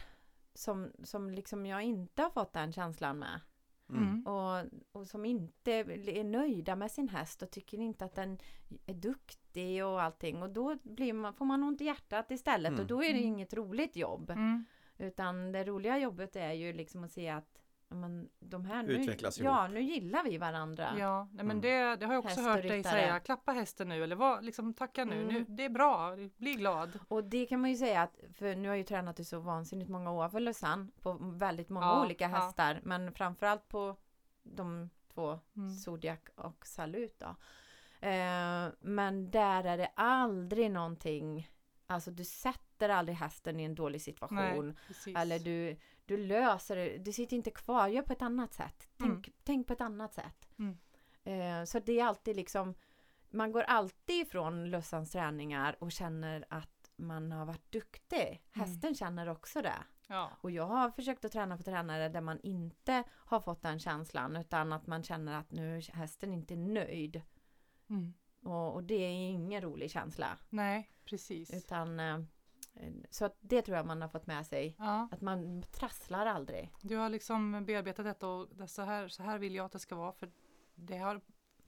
[0.54, 3.42] som, som liksom jag inte har fått den känslan med.
[3.90, 4.26] Mm.
[4.28, 8.38] Och, och som inte är nöjda med sin häst och tycker inte att den
[8.86, 10.42] är duktig och allting.
[10.42, 12.82] Och då blir man, får man ont i hjärtat istället Mm.
[12.82, 13.24] och då är det Mm.
[13.34, 14.30] inget roligt jobb.
[14.30, 14.66] Mm.
[14.98, 19.40] Utan det roliga jobbet är ju liksom att se att men, de här nu, Utvecklas
[19.40, 20.90] ja, nu gillar vi varandra.
[21.00, 21.62] Ja, nej, men Mm.
[21.62, 23.20] det, det har jag också hört dig säga.
[23.20, 25.22] Klappa hästen nu eller vad, liksom tacka nu.
[25.22, 25.34] Mm.
[25.34, 25.46] nu.
[25.48, 27.00] Det är bra, bli glad.
[27.08, 29.40] Och det kan man ju säga att, för nu har jag ju tränat i så
[29.40, 32.30] vansinnigt många år för Lussan på väldigt många Ja, olika ja.
[32.38, 32.80] hästar.
[32.84, 33.96] Men framförallt på
[34.44, 35.70] de två Mm.
[35.72, 37.36] Zodiac och Salut då.
[38.08, 41.50] Eh, men där är det aldrig någonting,
[41.88, 44.78] alltså du sätter aldrig hästen i en dålig situation.
[45.06, 45.16] Nej.
[45.16, 48.88] Eller du, du löser det, du sitter inte kvar, gör på ett annat sätt.
[48.98, 50.48] Tänk, tänk på ett annat sätt.
[50.60, 50.78] Mm.
[51.24, 52.76] Eh, så det är alltid liksom,
[53.30, 58.44] man går alltid ifrån Lussans träningar och känner att man har varit duktig.
[58.52, 59.84] Hästen känner också det.
[60.08, 60.32] Ja.
[60.42, 64.36] Och jag har försökt att träna på tränare där man inte har fått den känslan
[64.36, 67.22] utan att man känner att nu är hästen inte nöjd.
[67.90, 68.14] Mm.
[68.44, 70.38] Och, och det är ingen rolig känsla.
[70.50, 71.54] Nej, precis.
[71.54, 72.20] Utan eh,
[73.10, 74.76] så att det tror jag man har fått med sig.
[74.80, 76.72] Ja, Att man trasslar aldrig.
[76.82, 79.80] du har liksom bearbetat detta och det, så, här, så här vill jag att det
[79.80, 80.32] ska vara för
[80.76, 81.22] det har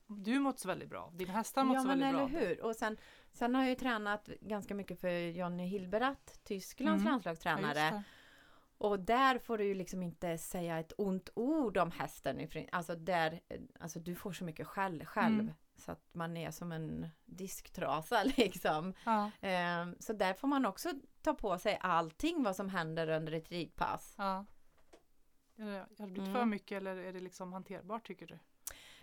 [0.08, 1.12] du mått så väldigt bra.
[1.16, 2.40] Din häst har mått Ja så men väldigt eller bra.
[2.40, 2.64] hur.
[2.64, 2.98] Och sen,
[3.32, 7.06] sen har jag ju tränat ganska mycket för Jonny Hilberath, Tysklands Mm.
[7.06, 7.74] Ja, landslagstränare.
[7.74, 8.04] det.
[8.78, 12.48] Och där får du ju liksom inte säga ett ont ord om hästen.
[12.72, 13.40] Alltså där,
[13.80, 15.54] alltså du får så mycket själv, själv Mm.
[15.80, 18.94] Så att man är som en disktrasa liksom.
[19.06, 20.90] Ja, Ehm, så där får man också
[21.22, 24.14] ta på sig allting vad som händer under ett ridpass.
[24.18, 24.46] ja.
[25.58, 26.34] Har det blivit Mm.
[26.34, 28.40] för mycket eller är det liksom hanterbart tycker du?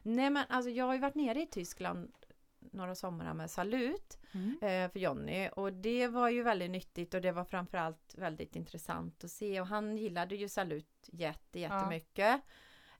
[0.02, 2.12] Nej men alltså jag har ju varit nere i Tyskland
[2.58, 4.18] några somrar med Salut
[4.62, 9.24] eh, för Jonny och det var ju väldigt nyttigt och det var framförallt väldigt intressant
[9.24, 12.40] att se och han gillade ju Salut jätte, jättemycket.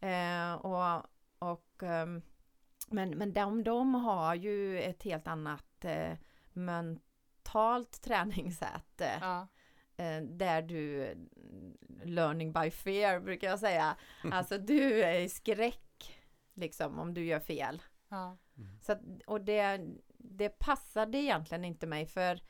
[0.01, 1.07] Eh, och,
[1.39, 2.23] och, ehm,
[2.87, 6.13] men, men de, de har ju ett helt annat eh,
[6.53, 9.49] mentalt träningssätt eh, Ja,
[9.97, 11.09] eh, där du
[12.05, 13.97] learning by fear brukar jag säga.
[14.33, 16.21] Alltså du är i skräck
[16.55, 17.83] liksom om du gör fel.
[18.09, 18.37] ja,
[18.81, 19.81] Så att, och det,
[20.19, 22.41] det passade egentligen inte mig för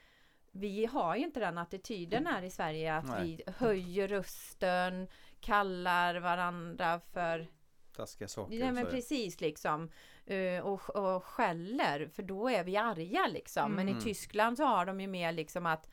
[0.51, 3.25] vi har ju inte den attityden här i Sverige att Nej.
[3.47, 5.09] vi höjer rösten,
[5.41, 7.49] kallar varandra för
[7.97, 8.57] Taskiga saker.
[8.57, 9.91] Ja men precis liksom.
[10.27, 13.73] Eh, och, och skäller för då är vi arga liksom.
[13.73, 14.03] Men i Mm.
[14.05, 15.89] Tyskland så har de ju mer liksom att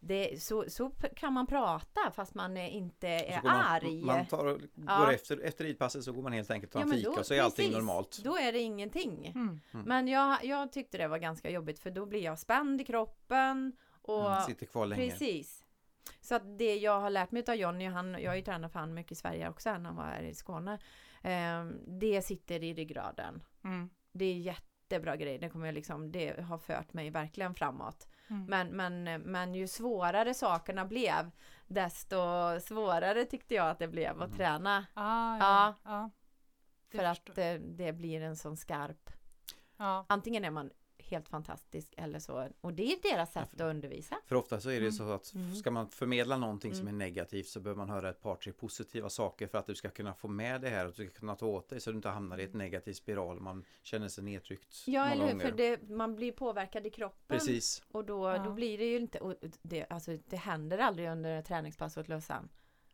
[0.00, 4.02] det, så, så kan man prata fast man inte är går man, arg.
[4.04, 4.98] Man tar och Ja.
[4.98, 7.16] går efter, efter ridpasset så går man helt enkelt och tar en men fika då-
[7.18, 8.20] och så är allting precis, normalt.
[8.24, 9.26] Då är det ingenting.
[9.26, 9.60] mm.
[9.72, 13.72] Men jag, jag tyckte det var ganska jobbigt för då blir jag spänd i kroppen.
[14.02, 15.10] Och Mm, sitter kvar länge.
[15.10, 15.64] Precis.
[16.20, 18.78] Så att det jag har lärt mig av Jonny, han, jag har ju tränat för
[18.80, 20.78] han mycket i Sverige också när han var här i Skåne.
[21.26, 23.42] Ehm, det sitter i ryggraden.
[23.64, 23.90] Mm.
[24.12, 25.38] Det är jättebra grej.
[25.38, 28.08] Det, kommer jag liksom, det har fört mig verkligen framåt.
[28.28, 28.44] Mm.
[28.44, 28.68] Men,
[29.04, 31.30] men, men ju svårare sakerna blev
[31.66, 32.16] desto
[32.60, 34.36] svårare tyckte jag att det blev att Mm.
[34.36, 34.86] träna.
[34.94, 35.90] Ah, ja, Ja.
[35.90, 36.10] ja.
[36.98, 39.10] För att förstår- det, det blir en sån skarp.
[39.76, 40.06] ja.
[40.08, 42.48] Antingen är man helt fantastisk eller så.
[42.60, 44.16] Och det är deras sätt att undervisa.
[44.26, 44.92] För ofta så är det Mm.
[44.92, 45.54] så att Mm.
[45.54, 46.98] ska man förmedla någonting som är Mm.
[46.98, 50.14] negativt så behöver man höra ett par tre positiva saker för att du ska kunna
[50.14, 52.38] få med det här och du ska kunna ta åt dig så du inte hamnar
[52.38, 55.40] i ett negativ spiral man känner sig nedtryckt Ja, eller hur?
[55.40, 57.38] För det, man blir påverkad i kroppen.
[57.38, 57.82] Precis.
[57.92, 58.38] Och då, Ja.
[58.38, 62.08] då blir det ju inte, och det, alltså, det händer aldrig under ett träningspass åt
[62.08, 62.48] Lussan.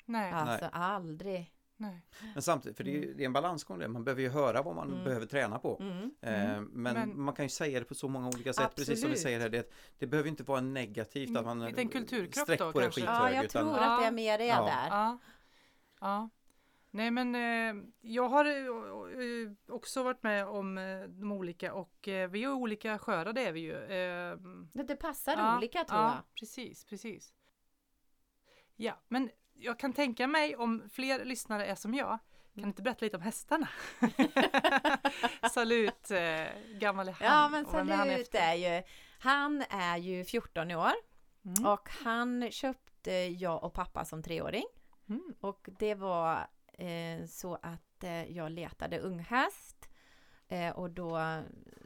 [0.05, 0.33] Nej.
[0.33, 1.53] Alltså aldrig.
[1.83, 2.03] Nej.
[2.35, 3.89] Men samtidigt, för det är, ju- det är en balansgång det.
[3.89, 5.05] Man behöver ju höra vad man Mm.
[5.05, 5.79] behöver träna på.
[5.81, 6.03] Mm.
[6.21, 9.09] Eh, men, Men- man kan ju säga det på så många olika sätt, precis som
[9.09, 9.19] vi Absolut.
[9.23, 9.49] säger här.
[9.49, 12.91] Det, det behöver inte vara negativt att man Mm, liten kulturkrock sträck då, på det
[12.91, 13.11] skithög.
[13.15, 14.65] Ja, jag utan, tror att det är mer det Ja.
[14.65, 14.89] där.
[14.97, 15.19] Ja.
[16.01, 16.29] ja.
[16.95, 22.09] Nej men eh, jag har eh, eh, också varit med om eh, de olika och
[22.09, 23.73] eh, vi är olika sköra det är vi ju.
[23.77, 24.37] Eh,
[24.73, 26.35] Det, det passar ja, olika tror ja, jag.
[26.41, 27.33] Precis, precis.
[28.77, 29.31] Ja, men
[29.63, 32.19] jag kan tänka mig om fler lyssnare är som jag.
[32.55, 33.69] Kan du inte berätta lite om hästarna?
[35.53, 36.47] Salut, eh,
[36.79, 37.27] gammal är han.
[37.29, 38.39] Ja men vem är han Salut efter?
[38.39, 38.83] är ju,
[39.19, 40.93] han är ju 14 år
[41.45, 41.67] Mm.
[41.67, 44.65] och han köpte jag och pappa som treåring.
[45.09, 45.35] Mm.
[45.41, 49.89] Och det var eh, så att eh, jag letade unghäst
[50.49, 51.43] eh, och då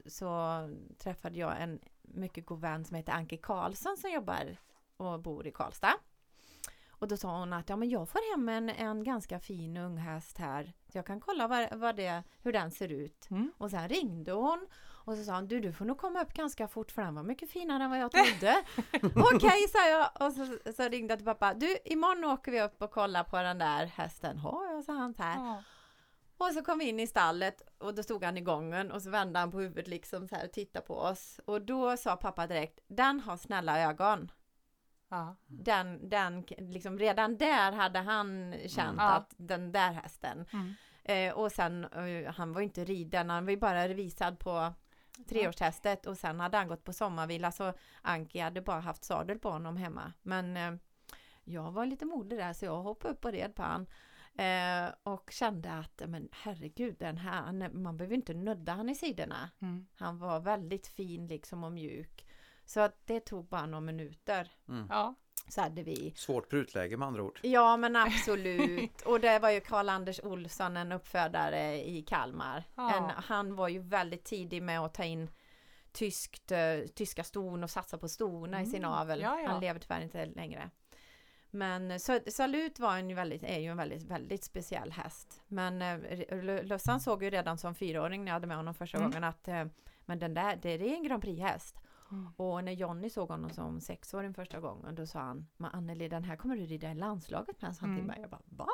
[0.06, 0.60] så
[0.98, 4.56] träffade jag en mycket god vän som heter Anke Karlsson som jobbar
[4.96, 5.94] och bor i Karlstad.
[6.98, 10.38] Och då sa hon att ja men jag får hem en, en ganska fin unghäst
[10.38, 10.72] här.
[10.92, 13.30] Så jag kan kolla vad, vad det, hur den ser ut.
[13.30, 13.52] Mm.
[13.58, 14.66] Och sen ringde hon
[15.06, 17.22] och så sa hon du, du får nog komma upp ganska fort för den var
[17.22, 18.64] mycket finare än vad jag trodde.
[19.34, 21.54] Okej, sa jag och så, så ringde jag till pappa.
[21.54, 24.40] Du, imorgon åker vi upp och kollar på den där hästen.
[24.42, 25.36] Ja, sa han så här.
[25.36, 25.62] Ja.
[26.38, 29.10] Och så kom vi in i stallet och då stod han i gången och så
[29.10, 31.40] vände han på huvudet liksom så här och tittade på oss.
[31.44, 34.30] Och då sa pappa direkt, den har snälla ögon.
[35.08, 35.36] Ja.
[35.46, 39.10] Den, den, liksom redan där hade han känt Ja.
[39.10, 40.46] att den där hästen.
[40.52, 40.74] Mm.
[41.04, 44.74] Eh, och sen, eh, han var ju inte riden, han var ju bara revisad på
[45.28, 49.50] treårstestet och sen hade han gått på sommarvila så Anki hade bara haft sadel på
[49.50, 50.12] honom hemma.
[50.22, 50.72] Men eh,
[51.44, 53.86] jag var lite modig där så jag hoppade upp och red på han.
[54.38, 59.50] Eh, och kände att, men herregud, den här, man behöver inte nudda han i sidorna.
[59.60, 59.86] Mm.
[59.94, 62.25] Han var väldigt fin liksom och mjuk.
[62.66, 64.50] Så att det tog bara några minuter.
[64.68, 64.86] Mm.
[64.90, 65.14] Ja.
[65.48, 67.40] Så hade vi Svårt prutläge med andra ord.
[67.42, 69.02] Ja men absolut.
[69.02, 72.64] Och det var ju Karl-Anders Olsson, en uppfödare i Kalmar.
[72.74, 72.94] Ja.
[72.96, 75.30] En, han var ju väldigt tidig med att ta in
[75.92, 79.20] tyskt, eh, tyska ston och satsa på stona i sin Mm, avel.
[79.20, 79.48] ja, ja.
[79.48, 80.70] Han lever tyvärr inte längre.
[81.50, 85.42] Men eh, så, Salut var en väldigt, är ju en väldigt, väldigt speciell häst.
[85.48, 85.94] Men eh,
[86.28, 89.10] L- Lussan såg ju redan som fyraåring när jag hade med honom första Mm.
[89.10, 89.64] gången att eh,
[90.04, 91.76] men den där, det är en Grand Prix-häst.
[92.10, 92.28] Mm.
[92.36, 96.24] Och när Jonny såg honom som sexåring första gången då sa han Men Anneli den
[96.24, 98.06] här kommer du rida i landslaget med, sa han till Mm.
[98.06, 98.18] mig.
[98.20, 98.68] Jag bara va?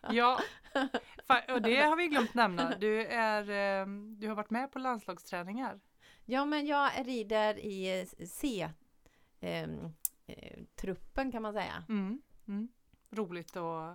[0.12, 0.38] Ja,
[1.28, 2.76] Fa- och det har vi glömt nämna.
[2.78, 3.40] Du, är,
[3.82, 3.86] eh,
[4.18, 5.80] du har varit med på landslagsträningar.
[6.24, 8.70] Ja men jag rider i eh, C
[9.40, 9.78] ehm,
[10.26, 11.84] eh, truppen kan man säga.
[11.88, 12.22] Mm.
[12.48, 12.68] Mm.
[13.10, 13.94] Roligt och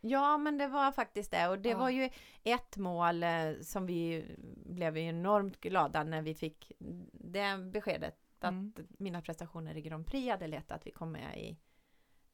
[0.00, 1.78] Ja men det var faktiskt det och det Ja.
[1.78, 2.10] var ju
[2.42, 4.24] ett mål eh, som vi
[4.66, 6.72] blev enormt glada när vi fick
[7.12, 8.72] det beskedet att Mm.
[8.98, 11.58] mina prestationer i Grand Prix hade lett att vi kom med i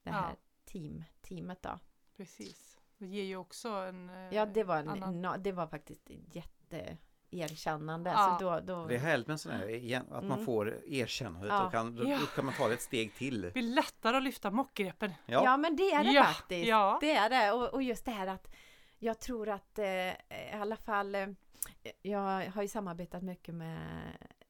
[0.03, 0.12] det Ja.
[0.12, 1.79] här team, teamet då.
[2.16, 2.79] precis.
[2.98, 4.11] Det ger ju också en...
[4.11, 6.94] eh, Ja det var, en, annan- no, det var faktiskt ett
[7.33, 8.11] jätteerkännande.
[8.11, 8.37] Ja.
[8.40, 10.47] Så då, då, Det är härligt med sån här, att man Mm.
[10.47, 11.66] får erkännandet Ja.
[11.66, 13.40] och kan, då, då kan man ta ett steg till.
[13.40, 15.12] Det blir lättare att lyfta mockgreppen.
[15.27, 16.68] Ja, Ja men det är det Ja, faktiskt.
[16.68, 16.99] ja.
[17.01, 17.53] Det är det.
[17.53, 18.49] Och, och just det här att
[18.99, 20.14] jag tror att eh, i
[20.61, 21.27] alla fall eh,
[22.03, 23.79] jag har ju samarbetat mycket med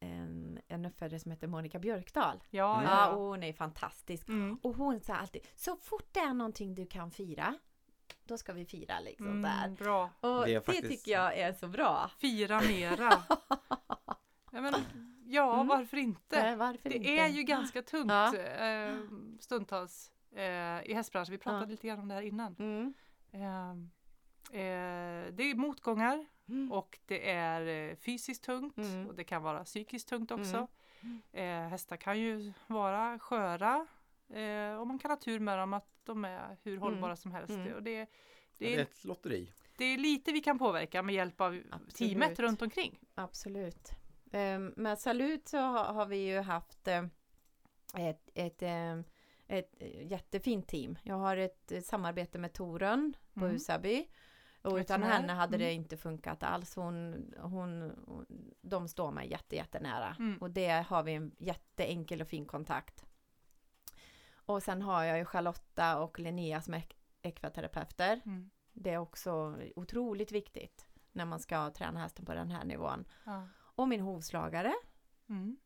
[0.01, 2.42] en, en uppfödare som heter Monica Björkdal.
[2.51, 2.90] Ja, Mm.
[2.90, 3.09] Ja, ja.
[3.09, 4.29] och hon är fantastisk.
[4.29, 4.59] Mm.
[4.62, 7.55] Och hon sa alltid, så fort det är någonting du kan fira,
[8.33, 9.64] då ska vi fira liksom där.
[9.64, 10.11] Mm, bra.
[10.21, 12.11] Och Det det, tycker jag är så bra.
[12.18, 13.12] Fira mera.
[14.53, 14.75] ja, men,
[15.27, 15.66] ja Mm.
[15.66, 16.42] varför inte?
[16.42, 17.09] Nej, varför Det inte?
[17.11, 18.37] är ju ganska tungt Ja.
[18.37, 18.95] eh,
[19.40, 21.33] stundtals eh, i hästbranschen.
[21.33, 21.66] Vi pratade Ja.
[21.71, 22.57] lite grann om det här innan.
[22.59, 22.95] Mm.
[23.33, 23.71] Eh,
[24.61, 26.73] eh, det är motgångar Mm.
[26.73, 29.07] och det är eh, fysiskt tungt Mm.
[29.07, 30.68] och det kan vara psykiskt tungt också.
[31.01, 31.23] Mm.
[31.33, 33.87] Eh, hästar kan ju vara sköra
[34.29, 37.54] eh, och man kan ha tur med dem att de är hur hållbara som helst.
[37.54, 37.74] Mm.
[37.74, 38.08] Och det, det
[38.58, 39.52] det, är är, ett lotteri.
[39.78, 41.94] det är lite vi kan påverka med hjälp av Absolut.
[41.94, 42.98] teamet runt omkring.
[43.14, 43.90] Absolut.
[44.32, 47.04] Um, med Salut så har, vi ju haft eh,
[47.96, 48.98] ett, ett, eh,
[49.48, 50.98] ett eh, jättefint team.
[51.02, 53.52] Jag har ett eh, samarbete med Torun på Mm.
[53.52, 54.06] Husaby.
[54.62, 55.76] Och utan henne hade det Mm.
[55.82, 56.74] inte funkat alls.
[56.76, 58.26] Hon, hon, hon,
[58.60, 60.16] de står mig jätte, jättenära.
[60.18, 60.38] Mm.
[60.38, 63.04] Och det har vi en jätteenkel och fin kontakt.
[64.52, 68.20] Och sen har jag ju Charlotta och Linnea som är ek- ekvaterapeuter.
[68.26, 68.50] Mm.
[68.72, 73.04] Det är också otroligt viktigt när man ska träna hästen på den här nivån.
[73.24, 73.46] Ja.
[73.58, 74.72] Och min hovslagare.
[75.28, 75.56] Mm.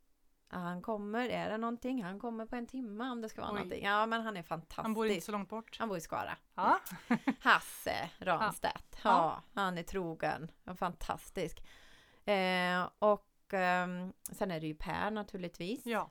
[0.48, 2.02] Han kommer, är det någonting?
[2.04, 3.54] Han kommer på en timme om det ska vara Oj.
[3.54, 3.84] någonting.
[3.84, 4.82] Ja men han är fantastisk.
[4.82, 5.76] Han bor inte så långt bort.
[5.78, 6.36] Han bor i Skara.
[6.54, 6.80] Ja.
[7.40, 8.98] Hasse Ranstedt.
[9.04, 9.42] Ja.
[9.54, 10.50] Han är trogen.
[10.76, 11.64] Fantastisk.
[12.24, 15.86] Eh, och ehm, sen är det ju Per naturligtvis.
[15.86, 16.10] ja,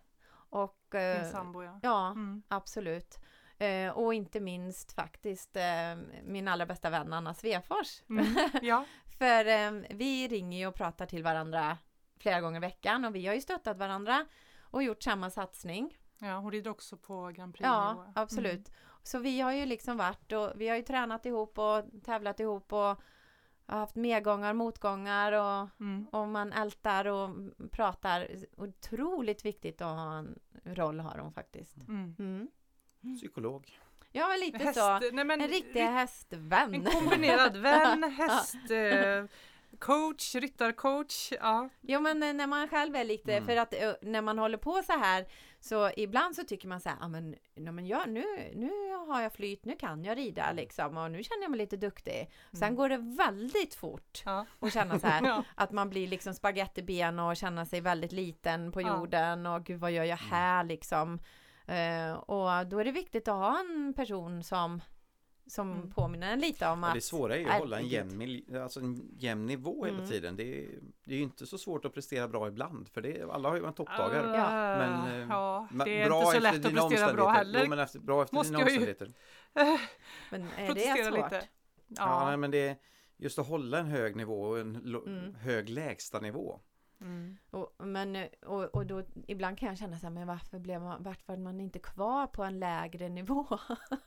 [0.63, 1.79] Och din eh, sambo ja.
[1.81, 2.43] ja, Mm.
[2.47, 3.19] absolut.
[3.57, 8.01] Eh, och inte minst faktiskt eh, min allra bästa vän Anna Svefors.
[8.09, 8.25] Mm.
[8.61, 8.85] Ja,
[9.17, 11.77] För eh, vi ringer ju och pratar till varandra
[12.19, 14.25] flera gånger i veckan och vi har ju stöttat varandra
[14.61, 15.97] och gjort samma satsning.
[16.19, 17.65] ja, hon rider också på Grand Prix.
[17.65, 18.71] Ja, absolut.
[19.03, 22.73] Så vi har ju liksom varit och vi har ju tränat ihop och tävlat ihop
[22.73, 22.99] och
[23.67, 26.05] har haft medgångar, motgångar och, Mm.
[26.11, 27.29] och man ältar och
[27.71, 28.27] pratar.
[28.57, 31.77] Otroligt viktigt att ha en roll har hon faktiskt.
[31.87, 32.15] Mm.
[32.19, 32.47] Mm.
[33.17, 33.79] Psykolog.
[34.11, 34.99] Ja, men lite Häst, så.
[34.99, 36.73] nej, men, En riktig ri- hästvän.
[36.73, 39.25] En kombinerad vän, häst, eh,
[39.79, 41.31] coach, ryttarcoach.
[41.41, 41.69] Ja.
[41.81, 43.45] Jo men eh, när man själv är lite, Mm.
[43.45, 45.25] för att eh, när man håller på så här
[45.59, 48.23] så ibland så tycker man så här, ah, men, ja, men jag, nu,
[48.55, 48.71] nu
[49.07, 52.29] har jag flyt, nu kan jag rida liksom och nu känner jag mig lite duktig.
[52.51, 52.75] Sen Mm.
[52.75, 54.45] går det väldigt fort Ja.
[54.59, 55.43] att känna så här Ja.
[55.55, 58.87] att man blir liksom spagettiben och känna sig väldigt liten på Ja.
[58.97, 61.19] jorden och gud vad gör jag här liksom.
[61.67, 64.81] Eh, och då är det viktigt att ha en person som
[65.47, 65.91] som Mm.
[65.91, 68.79] påminner en lite om Ja, att det svåra är ju att hålla en jämn, alltså
[68.79, 70.09] en jämn nivå hela Mm.
[70.09, 70.35] tiden.
[70.35, 70.69] Det är,
[71.05, 73.65] det är ju inte så svårt att prestera bra ibland för det, alla har ju
[73.65, 74.33] en toppdagar.
[74.35, 74.77] Ja.
[74.77, 77.37] Men, eh, ja, det är bra inte så efter lätt att dina prestera bra omständigheter.
[77.37, 77.59] heller.
[77.63, 79.13] Jo, men efter, bra efter Måste dina jag ju- omständigheter.
[80.29, 81.13] men är det svårt?
[81.23, 81.35] lite.
[81.87, 81.95] Ja.
[81.97, 82.27] Ja.
[82.27, 82.75] nej, men det är
[83.17, 85.35] just att hålla en hög nivå och en Mm.
[85.35, 86.59] hög lägsta nivå.
[87.05, 87.37] Mm.
[87.51, 91.03] Och, men, och, och då ibland kan jag känna så här, men varför blev man,
[91.03, 93.43] vart var man inte kvar på en lägre nivå?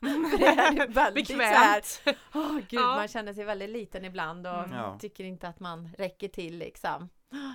[0.01, 2.19] För det är ju väldigt så här, Bekvämt.
[2.35, 2.97] åh gud, Ja.
[2.97, 4.99] man känner sig väldigt liten ibland och Mm.
[4.99, 7.09] Tycker inte att man räcker till liksom.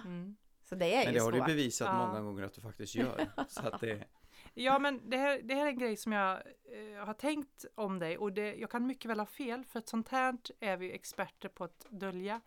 [0.06, 0.36] Mm.
[0.70, 2.08] Så det är Men ju det har du bevisat Ja.
[2.08, 3.28] många gånger att du faktiskt gör.
[3.48, 4.04] Så att det,
[4.54, 8.00] Ja men det här, det här är en grej som jag eh, har tänkt om
[8.00, 10.92] dig och det, jag kan mycket väl ha fel för ett sånt här är vi
[10.94, 12.42] experter på att dölja.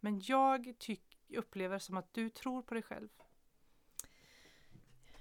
[0.00, 3.08] Men jag tyck, upplever som att du tror på dig själv.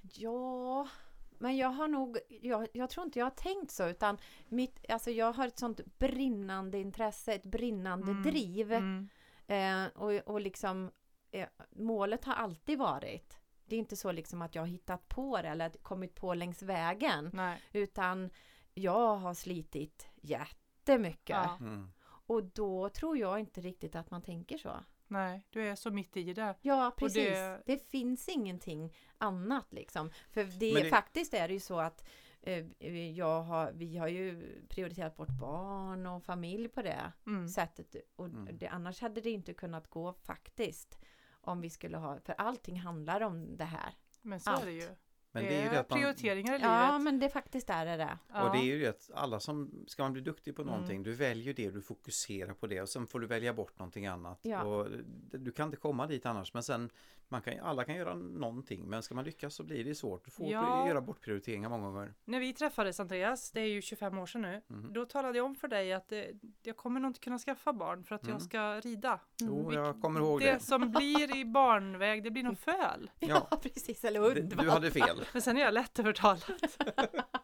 [0.02, 0.88] Ja,
[1.30, 4.17] men jag har nog, jag, jag tror inte jag har tänkt så utan
[4.48, 8.24] mitt, alltså jag har ett sånt brinnande intresse, ett brinnande Mm.
[8.24, 8.72] driv.
[8.74, 9.10] Mm.
[9.48, 10.91] Eh, och, och liksom
[11.32, 15.41] eh, målet har alltid varit det är inte så liksom att jag har hittat på
[15.41, 17.62] det eller kommit på längs vägen Nej.
[17.74, 18.30] utan
[18.74, 21.58] jag har slitit jättemycket Ja.
[21.60, 21.91] mm.
[22.02, 24.72] och då tror jag inte riktigt att man tänker så.
[25.12, 26.56] Nej, du är så mitt i det.
[26.62, 27.89] Ja precis, det- det...
[27.89, 30.12] finns ingenting annat liksom.
[30.32, 32.06] För det, det- faktiskt är det ju så att
[32.41, 37.48] eh, jag har, vi har ju prioriterat bort barn och familj på det Mm.
[37.48, 37.95] sättet.
[38.15, 38.58] Och Mm.
[38.58, 41.00] det, annars hade det inte kunnat gå faktiskt.
[41.41, 43.93] Om vi skulle ha, för allting handlar om det här.
[44.22, 44.65] Men så är Allt.
[44.65, 44.89] det ju.
[45.32, 47.02] Men det är ju det att man, prioriteringar i Ja, livet.
[47.04, 48.18] men det faktiskt är det det.
[48.34, 48.44] Ja.
[48.44, 51.04] Och det är ju det att alla som, ska man bli duktig på någonting, Mm.
[51.04, 54.39] du väljer det, du fokuserar på det och sen får du välja bort någonting annat.
[54.42, 54.63] Ja.
[54.63, 54.88] Och
[55.32, 56.89] du kan inte komma dit annars, men sen,
[57.32, 60.26] man kan, alla kan göra någonting, men ska man lyckas så blir det svårt.
[60.26, 60.88] Du får Ja.
[60.88, 62.13] göra bortprioriteringar många gånger.
[62.26, 64.94] När vi träffades Andreas, det är ju 25 år sedan nu, Mhm.
[64.94, 66.32] då talade jag om för dig att det,
[66.63, 68.34] jag kommer nog inte kunna skaffa barn för att Mm.
[68.34, 69.20] jag ska rida.
[69.42, 70.54] Jo, Vilk- jag kommer ihåg det.
[70.54, 70.60] det.
[70.60, 73.12] som blir i barnväg, det blir nog föl.
[73.20, 74.04] Ja, Ja, precis.
[74.04, 74.62] Eller det- hundvalp.
[74.62, 75.22] du hade fel.
[75.34, 76.44] Men sen är jag lättövertalad.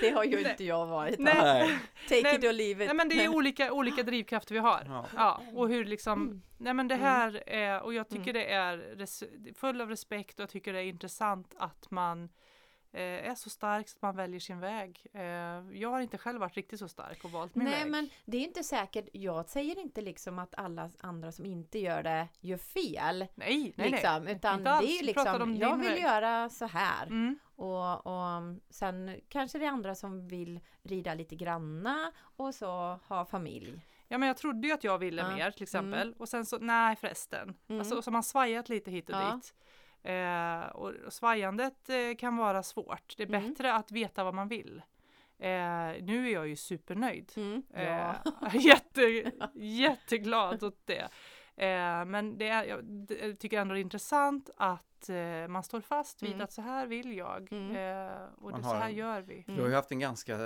[0.00, 0.50] Det har ju Nej.
[0.50, 1.18] inte jag varit.
[1.18, 1.34] Nej.
[1.42, 1.78] Nej.
[2.08, 2.88] Take Nej, it or leave it.
[2.88, 4.82] Nej men det är olika, olika drivkrafter vi har.
[4.88, 5.06] Ja.
[5.16, 6.42] Ja, och hur liksom, Mm.
[6.58, 8.34] nej men det här är, och jag tycker Mm.
[8.34, 12.28] det är res, full av respekt och jag tycker det är intressant att man
[12.92, 15.06] eh, är så stark så att man väljer sin väg.
[15.14, 15.22] Eh,
[15.80, 17.90] jag har inte själv varit riktigt så stark och valt min Nej väg.
[17.90, 22.02] men det är inte säkert, jag säger inte liksom att alla andra som inte gör
[22.02, 23.26] det gör fel.
[23.34, 24.34] nej, nej, liksom, nej.
[24.34, 25.00] utan Inte det alls.
[25.00, 26.02] är liksom, om jag vill väg.
[26.02, 27.06] göra så här.
[27.06, 27.38] Mm.
[27.60, 32.66] Och, och sen kanske det är andra som vill rida lite granna och så
[33.08, 33.86] ha familj.
[34.08, 35.34] Ja men jag trodde ju att jag ville Ja.
[35.36, 37.54] mer till exempel och sen så nej förresten.
[37.68, 37.80] Mm.
[37.80, 39.34] Alltså, så man svajat lite hit och Ja.
[39.34, 39.54] dit.
[40.02, 43.14] Eh, och, och svajandet eh, kan vara svårt.
[43.16, 43.48] Det är Mm.
[43.48, 44.82] bättre att veta vad man vill.
[45.38, 45.48] Eh,
[46.02, 47.32] nu är jag ju supernöjd.
[47.36, 47.62] Mm.
[47.74, 48.14] Eh,
[48.54, 51.08] jätte, jätteglad åt det.
[51.56, 56.22] Eh, men det är, jag tycker ändå det är intressant att eh, man står fast
[56.22, 56.40] vid Mm.
[56.44, 57.76] att så här vill jag Mm.
[57.76, 59.44] eh, och det, så här en- gör vi.
[59.46, 60.36] Du har ju haft en ganska,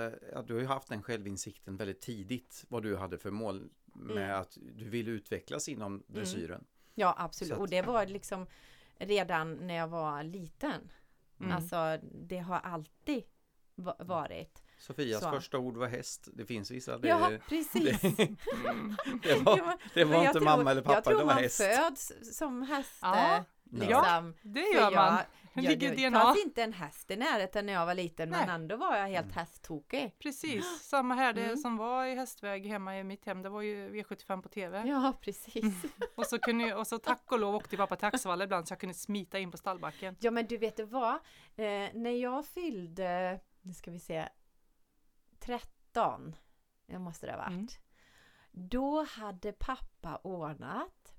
[0.47, 4.41] du har ju haft den självinsikten väldigt tidigt vad du hade för mål med Mm.
[4.41, 6.65] att du ville utvecklas inom dressyren.
[6.93, 8.47] Ja absolut, att- och det var liksom
[8.97, 10.91] redan när jag var liten.
[11.39, 11.51] Mm.
[11.51, 13.23] Alltså det har alltid
[13.75, 14.63] va- varit.
[14.85, 15.31] Sofias Så.
[15.31, 16.27] första ord var häst.
[16.33, 16.97] Det finns vissa.
[16.97, 18.03] Det, Ja precis!
[18.03, 18.17] Mm.
[19.23, 21.13] det var, Ja, men- det men var jag inte tror- mamma eller Jag pappa, tror
[21.19, 21.57] det var man häst.
[21.61, 22.99] föds som häst.
[23.01, 23.79] Ja, eh, Ja.
[23.81, 24.33] liksom.
[24.41, 25.13] Det För gör man.
[25.57, 26.19] Jag, Det ligger jag, i det DNA.
[26.19, 28.55] fanns inte en häst i närheten när jag var liten men Nej.
[28.55, 29.35] ändå var jag helt Mm.
[29.37, 30.15] hästtokig.
[30.19, 31.33] Precis, samma här.
[31.33, 31.57] Det Mm.
[31.57, 34.83] som var i hästväg hemma i mitt hem, det var ju V75 på TV.
[34.87, 35.73] Ja precis.
[36.15, 38.71] Och, så kunde, jag- och så tack och lov åkte pappa till Axevalla ibland så
[38.71, 40.15] jag kunde smita in på stallbacken.
[40.19, 41.13] Ja men du vet vad?
[41.55, 44.25] Eh, när jag fyllde, nu ska vi se,
[45.45, 46.35] 13,
[46.87, 47.49] det måste det ha varit.
[47.51, 47.67] Mm.
[48.51, 51.13] Då hade pappa ordnat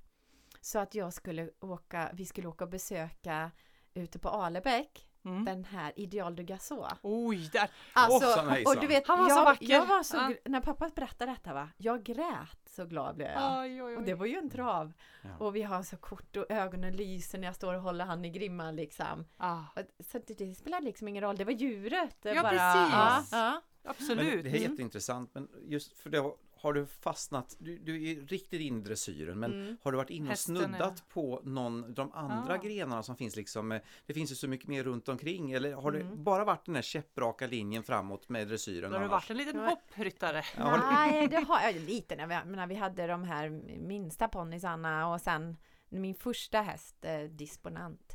[0.60, 3.50] så att jag skulle åka, vi skulle åka och besöka
[3.94, 5.44] ute på Alebäck, Mm.
[5.44, 6.86] den här Ideal de Gasol.
[7.02, 7.70] Oj, där.
[7.92, 8.74] Alltså, hejsan.
[8.76, 9.66] och du vet, Han var så jag, vacker.
[9.70, 10.22] jag var så, Ja.
[10.22, 13.60] gr- när pappa berättade detta va, jag grät så glad blev jag.
[13.60, 14.06] Oj, oj, Och oj.
[14.06, 14.92] det var ju en trav.
[15.22, 15.28] Ja.
[15.38, 18.30] Och vi har så kort och ögonen lyser när jag står och håller han i
[18.30, 19.24] grimman liksom.
[19.36, 22.16] Ah, Och- Så det, det spelar liksom ingen roll, det var djuret.
[22.22, 23.32] det Ja, bara, precis.
[23.32, 23.92] Ja, ja.
[23.98, 24.44] Men absolut.
[24.44, 24.70] det är Mm.
[24.70, 28.80] jätteintressant, men just för det har- har du fastnat, du, du är riktigt in i
[28.82, 29.76] dressyren, men Mm.
[29.82, 32.56] har du varit inne och Hästen snuddat är- på någon, de andra Ah.
[32.56, 35.92] grenarna som finns liksom, eh, det finns ju så mycket mer runt omkring, eller har
[35.92, 36.24] det Mm.
[36.24, 38.92] bara varit den här käppraka linjen framåt med dressyren?
[38.92, 40.42] Har du varit en liten hoppryttare.
[40.56, 45.08] Ja, Nej, det har jag lite när vi, när vi hade de här minsta ponnysarna
[45.12, 45.56] och sen
[45.88, 48.05] min första häst, eh, disponent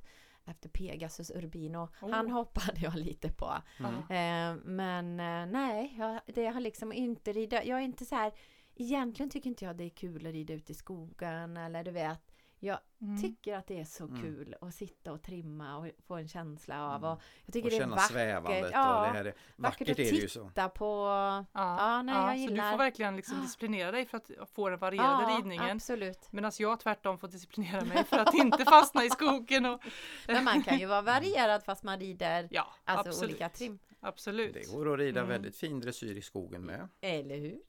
[0.52, 2.12] efter Pegasus Urbino, Oh.
[2.12, 3.54] han hoppade jag lite på.
[3.80, 3.96] Mm.
[3.96, 8.32] Eh, men eh, nej, jag, det har liksom inte rida, jag är inte så här,
[8.76, 12.31] egentligen tycker inte jag det är kul att rida ut i skogen eller du vet,
[12.64, 13.22] jag Mm.
[13.22, 14.22] tycker att det är så Mm.
[14.22, 17.10] kul att sitta och trimma och få en känsla av Mm.
[17.12, 18.12] och jag tycker Och det är känna vackert.
[18.12, 20.48] svävandet ja, och det här är, vackert att är det ju så.
[20.48, 20.86] titta på.
[20.86, 24.70] Ja, Ja, nej, jag Så du gillar- får verkligen liksom disciplinera dig för att få
[24.70, 25.70] den varierade Ja, ridningen.
[25.76, 26.32] absolut.
[26.32, 29.66] Medan jag tvärtom får disciplinera mig för att inte fastna i skogen.
[29.66, 29.82] Och...
[30.28, 33.30] Men man kan ju vara varierad fast man rider Ja, alltså absolut.
[33.32, 33.80] olika trim.
[34.00, 34.54] absolut.
[34.54, 35.30] Det går att rida Mm.
[35.30, 36.88] väldigt fin dressyr i skogen med.
[37.02, 37.60] Eller hur?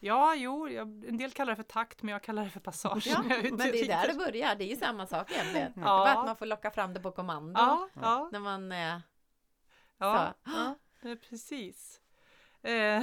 [0.00, 3.06] Ja, jo, jag, en del kallar det för takt, men jag kallar det för passage.
[3.06, 4.54] Ja, men det är där det börjar.
[4.54, 5.72] Det är ju samma sak egentligen.
[5.74, 5.98] Det är Ja.
[5.98, 7.60] bara att man får locka fram det på kommando.
[7.60, 8.98] Ja, ja, När man eh,
[9.98, 10.50] ja, så.
[11.08, 12.00] ja, precis.
[12.62, 13.02] Eh,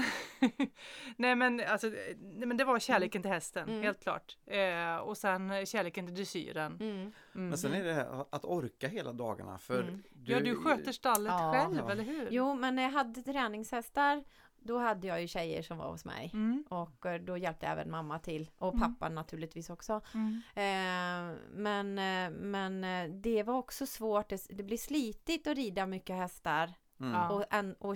[1.17, 1.87] nej men alltså,
[2.17, 3.81] nej, men det var kärleken till hästen, Mm.
[3.83, 4.37] helt klart.
[4.45, 6.71] Eh, och sen kärleken till dressyren.
[6.81, 6.91] Mm.
[6.97, 7.11] Mm.
[7.49, 10.03] Men sen är det här att orka hela dagarna för Mm.
[10.25, 11.51] ja, du sköter stallet Ja.
[11.53, 11.91] själv, Ja.
[11.91, 12.27] eller hur?
[12.31, 14.23] Jo, men när jag hade träningshästar
[14.67, 16.29] då hade jag ju tjejer som var hos mig.
[16.33, 18.49] Mm, Och eh, då hjälpte även mamma till.
[18.57, 18.93] Och Mm.
[18.93, 20.01] pappan naturligtvis också.
[20.13, 20.41] mm.
[20.55, 24.29] Eh, men, eh, men eh, det var också svårt.
[24.29, 26.73] Det, det blir slitigt att rida mycket hästar.
[26.99, 27.31] Mm.
[27.31, 27.95] Och, en, och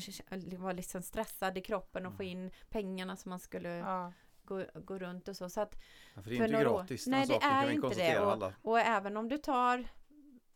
[0.57, 4.13] vara liksom stressad i kroppen och få in pengarna som man skulle Ja.
[4.43, 5.49] gå, gå runt och så.
[5.49, 5.76] så att,
[6.15, 8.15] Ja, för det är för inte några år- gratis Nej, det är inte det.
[8.20, 8.53] alla.
[8.61, 9.86] och även om du tar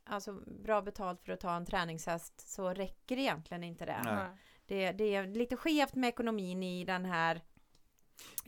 [0.05, 0.33] alltså,
[0.63, 4.01] bra betalt för att ta en träningshäst så räcker egentligen inte det.
[4.05, 4.27] Nej.
[4.67, 4.85] Nej.
[4.85, 7.41] Det, det är lite skevt med ekonomin i den här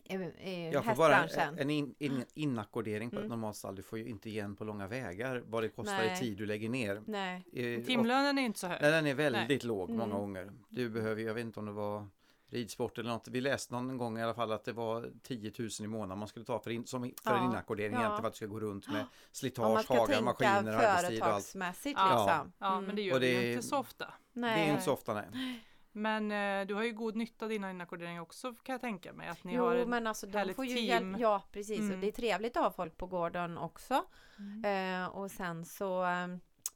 [0.06, 1.60] eh, eh, Ja, för bara hästbranschen.
[1.60, 3.26] en in, in, inackordering på Mm.
[3.26, 6.14] ett normalt stall, du får ju inte igen på långa vägar vad det kostar Nej.
[6.14, 7.02] i tid du lägger ner.
[7.08, 7.46] Nej.
[7.54, 8.82] Eh, och- Timlönen är inte så hög.
[8.82, 10.18] Nej, den är väldigt låg många Mm.
[10.18, 10.52] gånger.
[10.70, 12.08] Du behöver, jag vet inte om det var
[12.50, 13.28] ridsport eller något.
[13.28, 16.28] Vi läste någon gång i alla fall att det var 10 000 i månaden man
[16.28, 18.00] skulle ta för, in, som, för en Ja, inackordering ja.
[18.00, 20.78] egentligen för att du ska gå runt med Om man slitage, ska hagar, maskiner, arbetstid
[21.22, 21.44] och allt.
[21.46, 22.08] företagsmässigt Ja.
[22.26, 22.52] liksom.
[22.60, 22.86] Ja, Mm.
[22.86, 24.14] men det gör Och det- ju inte så ofta.
[24.34, 24.60] Nej.
[24.60, 25.60] Det är inte så ofta nej.
[25.98, 29.28] Men eh, du har ju god nytta av dina inackorderingar också kan jag tänka mig.
[29.28, 30.86] Att ni har Jo en- men alltså de får ju team.
[30.86, 31.20] hjälp.
[31.20, 32.02] Ja precis och Mm.
[32.02, 34.06] det är trevligt att ha folk på gården också.
[34.40, 35.02] Mm.
[35.04, 36.28] Eh, och sen så eh,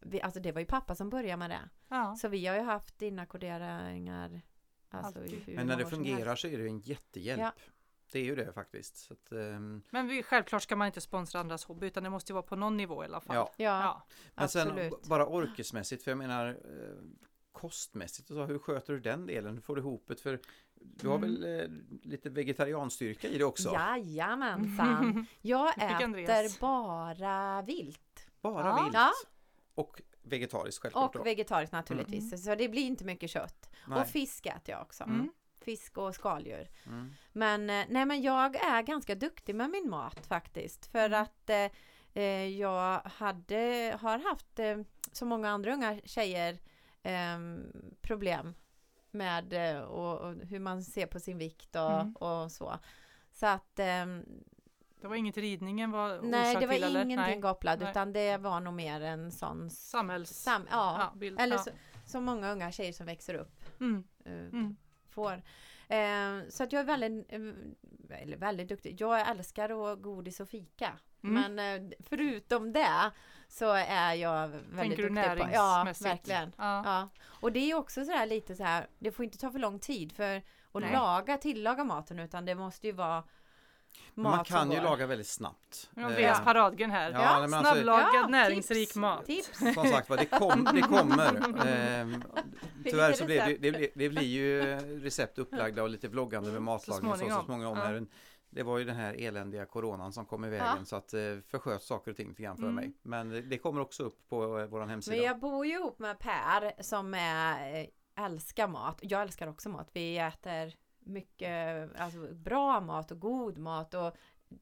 [0.01, 1.69] vi, Alltså det var ju pappa som började med det.
[1.87, 2.15] Ja.
[2.15, 4.41] Så vi har ju haft inackorderingar
[4.91, 7.41] Alltså Men när det fungerar så är det ju en jättehjälp.
[7.41, 7.51] Ja.
[8.11, 8.97] Det är ju det faktiskt.
[8.97, 12.31] Så att, ehm, Men vi, självklart ska man inte sponsra andras hobby utan det måste
[12.31, 13.35] ju vara på någon nivå i alla fall.
[13.35, 13.51] ja.
[13.57, 14.03] Ja, Ja.
[14.35, 14.91] Men sen absolut.
[14.91, 16.55] b- bara orkesmässigt, för jag menar eh,
[17.61, 19.53] kostmässigt, och så, hur sköter du den delen?
[19.53, 20.15] Hur får du ihop det?
[20.21, 20.39] För
[20.81, 21.29] du har Mm.
[21.41, 21.67] väl eh,
[22.09, 23.73] lite vegetarianstyrka i det också?
[23.73, 25.25] Jajamensan.
[25.41, 28.27] Jag äter bara vilt.
[28.41, 28.83] Bara Ja.
[28.83, 28.93] vilt?
[28.93, 29.11] Ja.
[29.75, 31.19] Och vegetariskt självklart då?
[31.19, 32.43] Och vegetariskt naturligtvis.
[32.45, 33.69] Så det blir inte mycket kött.
[33.87, 34.01] Nej.
[34.01, 35.03] Och fisk äter jag också.
[35.03, 35.29] Mm.
[35.61, 36.69] Fisk och skaldjur.
[36.85, 37.11] Mm.
[37.33, 40.85] Men, eh, nej, men jag är ganska duktig med min mat faktiskt.
[40.85, 41.21] För Mm.
[41.21, 41.69] att eh,
[42.13, 44.77] eh, jag hade, har haft, eh,
[45.11, 46.59] som många andra unga tjejer,
[47.03, 47.71] ehm,
[48.01, 48.55] problem
[49.11, 52.13] med eh, och, och hur man ser på sin vikt och, Mm.
[52.15, 52.79] och så.
[53.31, 54.25] Så att ehm,
[55.01, 57.41] Det var inget ridningen var nej, det var till ingenting Nej.
[57.41, 57.89] kopplad Nej.
[57.91, 60.29] utan det var nog mer en sån Samhälls...
[60.29, 61.39] sam, ja, ja, bild.
[61.39, 61.63] eller ja.
[61.63, 61.69] så,
[62.05, 64.03] som många unga tjejer som växer upp Mm.
[64.25, 64.75] eh, Mm.
[65.09, 65.41] får.
[65.89, 69.01] Eh, så att jag är väldigt, eh, eller väldigt duktig.
[69.01, 70.93] Jag älskar att godis och fika.
[71.23, 71.55] Mm.
[71.55, 73.11] Men eh, förutom det
[73.47, 76.53] så är jag väldigt Tänker du duktig på Ja, verkligen.
[76.57, 76.83] Ja.
[76.85, 77.09] Ja.
[77.25, 80.11] Och det är också sådär lite så här, det får inte ta för lång tid
[80.11, 80.37] för
[80.71, 80.91] att Nej.
[80.91, 83.23] laga, tillaga maten utan det måste ju vara
[84.13, 84.83] mat Man kan ju går.
[84.83, 85.89] laga väldigt snabbt.
[85.95, 87.11] Ja, Eh, paradgren här.
[87.11, 89.25] Ja, Ja, alltså, Snabblagad Ja, näringsrik tips, mat.
[89.25, 89.57] Tips!
[89.73, 91.65] Som sagt var, det, kom, det kommer.
[91.67, 92.23] Ehm,
[92.85, 94.61] tyvärr så blir det, det, blir, det blir ju
[95.03, 97.45] recept upplagda och lite vloggande med matlagning och så, så småningom.
[97.45, 97.77] småningom.
[97.77, 97.83] Ja.
[97.83, 98.05] Här.
[98.51, 100.85] Det var ju den här eländiga coronan som kom i vägen Ja.
[100.85, 102.75] så att eh, försköt saker och ting lite grann för Mm.
[102.75, 102.93] mig.
[103.01, 105.17] Men det- kommer också upp på eh, vår hemsida.
[105.17, 108.99] Men jag bor ju ihop med Per som är, eh, älskar mat.
[109.01, 109.89] Jag älskar också mat.
[109.93, 110.73] Vi äter
[111.09, 114.15] mycket alltså, bra mat och god mat och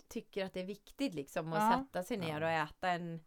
[0.07, 1.77] tycker att det är viktigt liksom att Ja.
[1.77, 3.19] sätta sig ner och äta en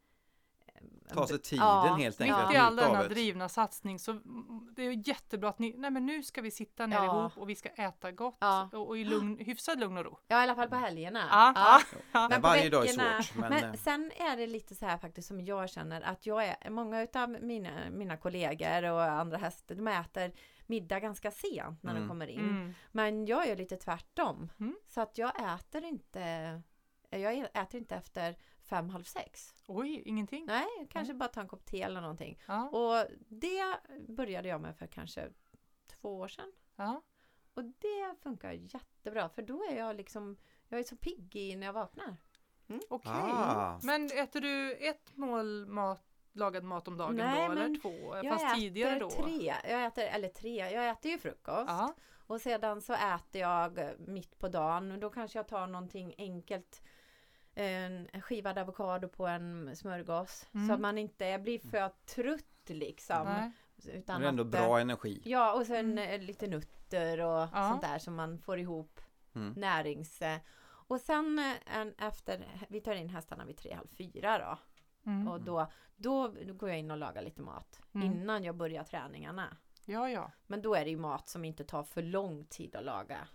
[1.14, 2.48] Ta sig tiden ja, helt enkelt.
[2.48, 4.12] Mitt i all av denna drivna satsning så
[4.76, 7.04] det är jättebra att ni, nej men nu ska vi sitta ner Ja.
[7.04, 8.68] ihop och vi ska äta gott Ja.
[8.72, 10.18] och, och i lugn, hyfsad lugn och ro.
[10.28, 11.28] Ja, i alla fall på helgerna.
[11.30, 11.80] Ja, ja,
[12.12, 12.28] ja.
[12.28, 13.36] Men på varje dag är svårt.
[13.36, 16.44] Men, Men eh, sen är det lite så här faktiskt som jag känner att jag
[16.44, 20.32] är, många utav mina, mina kollegor och andra hästar, de äter
[20.70, 22.08] middag ganska sent när de Mm.
[22.08, 22.40] kommer in.
[22.40, 22.72] Mm.
[22.92, 24.48] Men jag är lite tvärtom.
[24.60, 24.76] Mm.
[24.86, 26.62] Så att jag äter inte,
[27.10, 29.54] jag äter inte efter fem, halv sex.
[29.66, 30.46] Oj, ingenting?
[30.46, 32.40] Nej, kanske bara ta en kopp te eller någonting.
[32.46, 33.76] Ja, Och det
[34.08, 35.28] började jag med för kanske
[35.86, 36.52] två år sedan.
[36.76, 37.02] ja.
[37.54, 40.36] Och det funkar jättebra för då är jag liksom,
[40.68, 42.16] jag är så pigg i när jag vaknar.
[42.88, 43.12] Okej.
[43.12, 43.80] Ah.
[43.82, 48.16] Men äter du ett mål mat, lagad mat om dagen Nej, då eller men två?
[48.16, 49.10] Jag Fast äter tidigare då?
[49.10, 51.64] tre, jag äter, eller tre, jag äter ju frukost.
[51.68, 51.94] Ja.
[52.26, 56.82] Och sedan så äter jag mitt på dagen och då kanske jag tar någonting enkelt.
[57.54, 60.48] En skivad avokado på en smörgås.
[60.54, 60.68] Mm.
[60.68, 63.24] Så att man inte blir för trött liksom.
[63.24, 63.50] Nej.
[63.94, 65.22] Utan det är ändå att, bra energi.
[65.24, 66.20] Ja och sen Mm.
[66.20, 67.68] eh, lite nötter och Ja.
[67.70, 69.00] sånt där som man får ihop
[69.34, 69.52] Mm.
[69.56, 70.22] närings...
[70.62, 74.58] Och sen eh, en, efter, vi tar in hästarna vid tre, halv fyra då.
[75.06, 75.28] Mm.
[75.28, 78.06] Och då, då går jag in och lagar lite mat Mm.
[78.12, 79.56] innan jag börjar träningarna.
[79.84, 80.30] Ja, ja.
[80.46, 83.28] Men då är det ju mat som inte tar för lång tid att laga.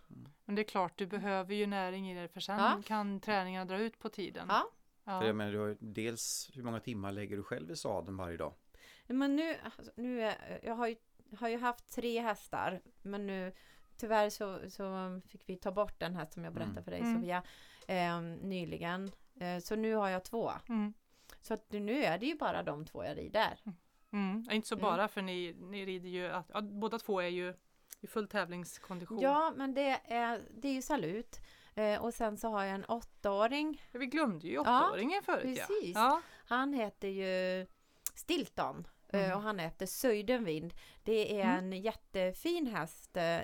[0.45, 2.81] Men det är klart, du behöver ju näring i det för sen Ja.
[2.85, 4.45] kan träningarna dra ut på tiden.
[4.49, 4.63] Ja.
[5.03, 5.19] Ja.
[5.19, 8.37] För jag menar, du har dels hur många timmar lägger du själv i sadeln varje
[8.37, 8.53] dag?
[9.07, 10.95] Men nu, alltså, nu är, jag har ju,
[11.37, 13.53] har ju haft tre hästar men nu
[13.97, 16.83] tyvärr så, så fick vi ta bort den här som jag berättade Mm.
[16.83, 17.15] för dig Mm.
[17.15, 17.43] Sofia
[17.87, 19.11] eh, nyligen.
[19.39, 20.51] Eh, så nu har jag två.
[20.69, 20.93] Mm.
[21.45, 23.59] Så att nu är det ju bara de två jag rider.
[24.13, 24.43] Mm.
[24.47, 24.83] Ja, Inte så Mm.
[24.83, 27.53] bara för ni, ni rider ju, att, ja, båda två är ju
[28.01, 29.19] i full tävlingskondition.
[29.19, 31.39] Ja men det är, det är ju salut.
[31.75, 33.81] Eh, och sen så har jag en åttaåring.
[33.91, 35.95] Ja, Vi glömde ju Ja, åttaåringen förut precis.
[35.95, 36.21] ja.
[36.47, 37.65] Han heter ju
[38.15, 38.87] Stilton.
[39.09, 39.31] eh, Mhm.
[39.37, 40.73] Och han heter Söjdenvind.
[41.03, 41.73] Det är Mm.
[41.73, 43.41] en jättefin häst eh,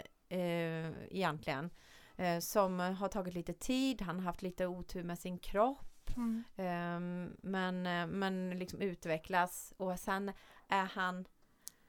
[1.09, 1.69] egentligen.
[2.15, 4.01] Eh, som har tagit lite tid.
[4.01, 5.90] Han har haft lite otur med sin kropp.
[6.15, 6.43] Mm.
[6.55, 10.31] Ehm, men, eh, men liksom utvecklas och sen
[10.67, 11.25] är han,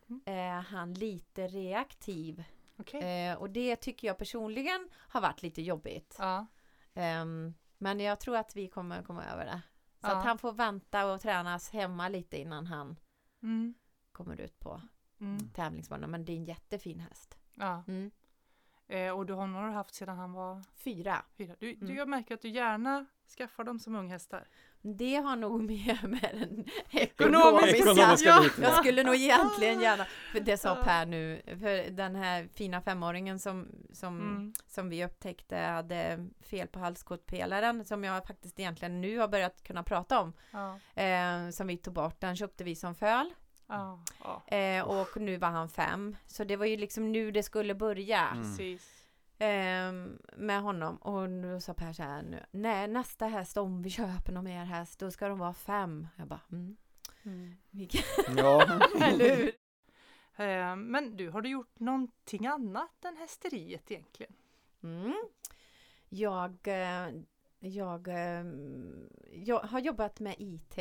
[0.09, 0.23] Mm.
[0.27, 2.45] är han lite reaktiv.
[2.79, 3.29] Okej.
[3.29, 6.17] Eh, och det tycker jag personligen har varit lite jobbigt.
[6.19, 6.47] Ja.
[6.95, 9.61] Ehm, men jag tror att vi kommer komma över det.
[10.01, 10.17] Så Ja.
[10.19, 12.97] att han får vänta och tränas hemma lite innan han
[13.43, 13.75] Mm.
[14.13, 14.81] kommer ut på
[15.21, 15.49] Mm.
[15.51, 16.11] tävlingsbanan.
[16.11, 17.39] Men det är en jättefin häst.
[17.55, 17.85] ja.
[17.89, 18.11] Mm.
[18.89, 21.25] Eh, och du honom har du haft sedan han var Fyra.
[21.37, 21.55] fyra.
[21.59, 21.97] Du, du, Mm.
[21.97, 23.07] jag märker att du gärna
[23.39, 24.49] skaffar dem som unghästar.
[24.83, 27.77] Det har nog mer med den Ekonomiska.
[27.77, 28.45] ekonomiska Ja.
[28.63, 30.75] Jag skulle nog egentligen gärna, för det sa.
[30.75, 34.53] Per nu, för den här fina femåringen som, som, Mm.
[34.67, 39.83] som vi upptäckte hade fel på halskottpelaren som jag faktiskt egentligen nu har börjat kunna
[39.83, 40.33] prata om.
[40.51, 40.79] Ja.
[41.03, 43.35] Eh, som vi tog bort, den köpte vi som föl.
[43.69, 44.03] Ja.
[44.57, 46.17] Eh, och nu var han fem.
[46.27, 48.29] Så det var ju liksom nu det skulle börja.
[48.29, 48.55] Mm.
[49.45, 53.91] Ehm, med honom och då sa Per så här nu, nej nästa häst om vi
[53.91, 56.09] köper någon mer häst då ska de vara fem.
[56.17, 56.77] Jag bara, mm.
[57.23, 57.55] Mm.
[58.37, 59.53] Ja, eller hur?
[60.37, 64.33] Eh, men du, har du gjort någonting annat än hästeriet egentligen?
[64.83, 65.15] Mm.
[66.09, 67.09] Jag, eh,
[67.59, 68.45] jag, eh,
[69.33, 70.79] jag har jobbat med IT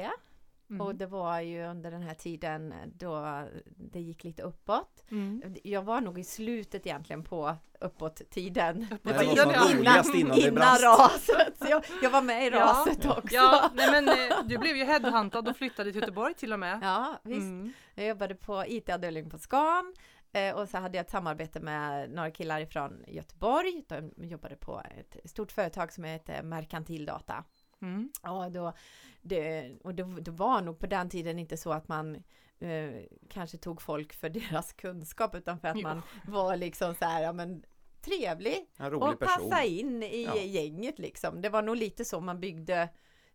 [0.71, 0.81] Mm.
[0.81, 3.43] och det var ju under den här tiden då
[3.75, 5.03] det gick lite uppåt.
[5.11, 5.55] Mm.
[5.63, 8.87] Jag var nog i slutet egentligen på uppåt-tiden.
[8.91, 9.73] Uppåt Det var ja.
[9.75, 10.83] roligast innan innan brast.
[10.83, 11.55] raset.
[11.69, 12.59] Jag, jag var med i Ja.
[12.61, 13.35] raset också.
[13.35, 16.79] Ja, nej men eh, du blev ju headhuntad och flyttade till Göteborg till och med.
[16.83, 17.41] Ja, visst.
[17.41, 17.73] Mm.
[17.95, 19.93] Jag jobbade på IT-avdelningen på Scan
[20.33, 23.83] eh, och så hade jag ett samarbete med några killar ifrån Göteborg.
[23.87, 27.43] De jobbade på ett stort företag som heter Merkantil Data.
[27.81, 28.11] Mm.
[28.23, 28.73] Ja, då,
[29.21, 32.15] det, och det, det var nog på den tiden inte så att man
[32.59, 35.83] eh, kanske tog folk för deras kunskap utan för att Jo.
[35.83, 37.63] man var liksom så här, ja men
[38.01, 39.49] trevlig och person.
[39.49, 40.35] passa in i Ja.
[40.37, 41.41] gänget liksom.
[41.41, 42.89] Det var nog lite så man byggde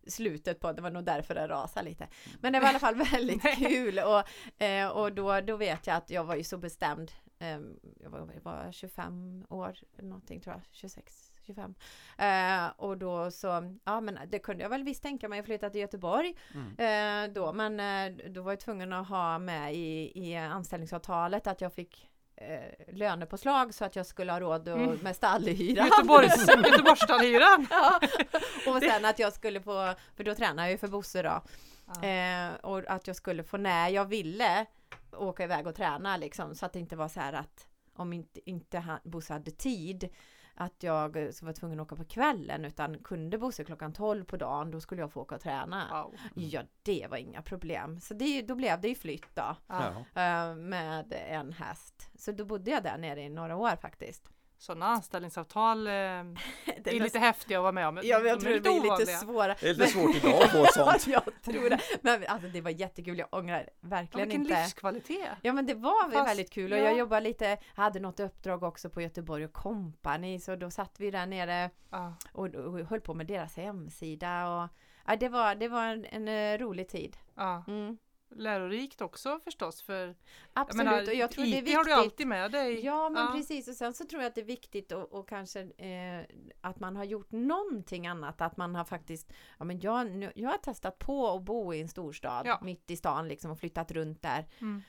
[0.07, 2.07] slutet på, det var nog därför det rasade lite.
[2.41, 5.95] Men det var i alla fall väldigt kul och, eh, och då, då vet jag
[5.95, 7.11] att jag var ju så bestämd.
[7.39, 7.59] Eh,
[7.99, 11.75] jag, var, jag var 25 år någonting tror jag, 26, 25.
[12.17, 15.69] Eh, och då så, ja men det kunde jag väl visst tänka mig att flytta
[15.69, 17.27] till Göteborg Mm.
[17.27, 21.61] eh, då, men eh, då var jag tvungen att ha med i, i anställningsavtalet att
[21.61, 24.97] jag fick eh, lönepåslag så att jag skulle ha råd och, Mm.
[25.01, 25.85] med stallhyra.
[25.85, 27.67] Göteborgs, Göteborgsstallhyran!
[27.71, 27.99] ja.
[28.67, 31.41] Och sen att jag skulle få, för då tränar jag ju för Bosse då,
[32.01, 32.07] Ja.
[32.07, 34.65] eh, och att jag skulle få när jag ville
[35.11, 38.49] åka iväg och träna liksom så att det inte var så här att om inte,
[38.49, 40.09] inte han, Bosse hade tid
[40.57, 44.71] att jag var tvungen att åka på kvällen utan kunde Bosse klockan 12 på dagen
[44.71, 45.87] då skulle jag få åka och träna.
[46.03, 46.15] Wow.
[46.35, 47.99] Ja, det var inga problem.
[47.99, 50.05] Så det, då blev det ju flytt då Ja.
[50.13, 50.49] Ja.
[50.49, 52.09] eh, med en häst.
[52.15, 54.29] Så då bodde jag där nere i några år faktiskt.
[54.59, 57.99] Sådana anställningsavtal eh, är lite häftiga att vara med om.
[58.03, 59.55] Ja, men jag De tror är det blir lite svåra.
[59.59, 61.07] Det är lite svårt idag att få sånt.
[61.07, 61.79] Ja, jag tror det.
[62.01, 63.17] Men alltså, det var jättekul.
[63.19, 64.61] Jag ångrar Ja, verkligen vilken inte.
[64.61, 65.29] livskvalitet!
[65.41, 66.83] Ja men det var Fast- väldigt kul och ja.
[66.83, 67.45] jag jobbade lite,
[67.75, 71.69] jag hade något uppdrag också på Göteborg och Company så då satt vi där nere
[71.89, 72.13] Ja.
[72.31, 74.69] och, och höll på med deras hemsida och
[75.07, 77.17] ja, det var, det var en, en eh, rolig tid.
[77.35, 77.63] Ja.
[77.67, 77.97] Mm.
[78.29, 80.15] Lärorikt också förstås för
[80.53, 82.03] Absolut jag och jag tror det är IT har du viktigt.
[82.03, 82.85] alltid med dig.
[82.85, 85.59] Ja men precis och sen så tror jag att det är viktigt och, och kanske
[85.61, 86.25] eh,
[86.61, 90.49] att man har gjort någonting annat att man har faktiskt ja men jag, nu- jag
[90.49, 92.59] har testat på att bo i en storstad Ja.
[92.63, 94.83] mitt i stan liksom och flyttat runt där Mm.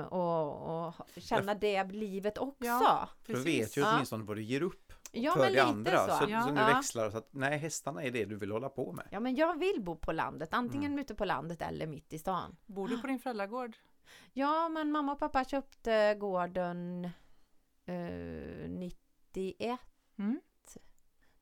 [0.00, 2.64] eh, och, och känna det livet också.
[2.64, 3.92] Ja, För du vet ju Ja.
[3.94, 6.08] åtminstone vad du ger upp Ja, för men det lite andra.
[6.18, 6.24] så.
[6.24, 6.42] Så, Ja.
[6.42, 6.66] så nu Ja.
[6.66, 9.08] växlar så att nej, hästarna är det du vill hålla på med.
[9.10, 10.98] Ja men jag vill bo på landet, antingen Mm.
[10.98, 12.56] ute på landet eller mitt i stan.
[12.66, 13.76] Bor du på din föräldragård?
[14.32, 17.04] Ja men mamma och pappa köpte gården
[17.84, 19.80] eh, 91
[20.18, 20.40] Mm.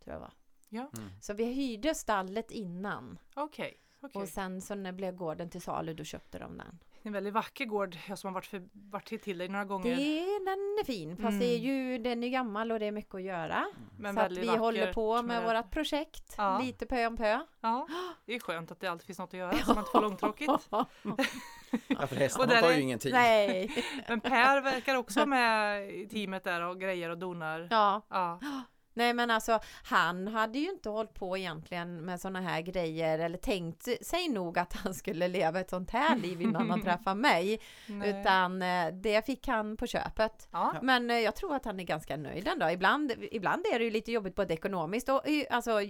[0.05, 0.33] tror jag var.
[0.71, 0.89] Mm.
[1.21, 3.81] Så vi hyrde stallet innan Okej.
[4.01, 4.23] okej.
[4.23, 6.79] och sen så när blev gården till salu då köpte de den.
[7.03, 7.97] Det är en väldigt vacker gård.
[8.09, 9.97] Jag som har varit, för, varit till, dig några Det, gånger.
[10.45, 11.39] den är fin fast Mm.
[11.39, 13.65] det är ju, den är gammal och det är mycket att göra.
[13.99, 16.59] Men så att vi vacker håller på med med- vårat projekt Ja.
[16.63, 17.39] lite pö om pö.
[17.61, 17.87] Ja,
[18.27, 20.53] det är skönt att det alltid finns något att göra så man inte får långtråkigt.
[21.89, 23.13] Ja, för hästarna tar är- ju ingen tid.
[23.13, 23.85] Nej.
[24.09, 27.69] Men Per verkar också med i teamet där och grejer och donar.
[27.71, 28.03] Ja.
[28.09, 28.41] Ja.
[28.99, 33.39] Nej men alltså han hade ju inte hållit på egentligen med sådana här grejer eller
[33.39, 37.61] tänkt sig nog att han skulle leva ett sånt här liv innan han träffade mig.
[37.87, 38.11] Nej.
[38.21, 40.49] Utan eh, det fick han på köpet.
[40.53, 40.75] Ja.
[40.83, 42.71] Men eh, jag tror att han är ganska nöjd ändå.
[42.71, 45.81] Ibland, ibland är det ju lite jobbigt både ekonomiskt och eh, alltså,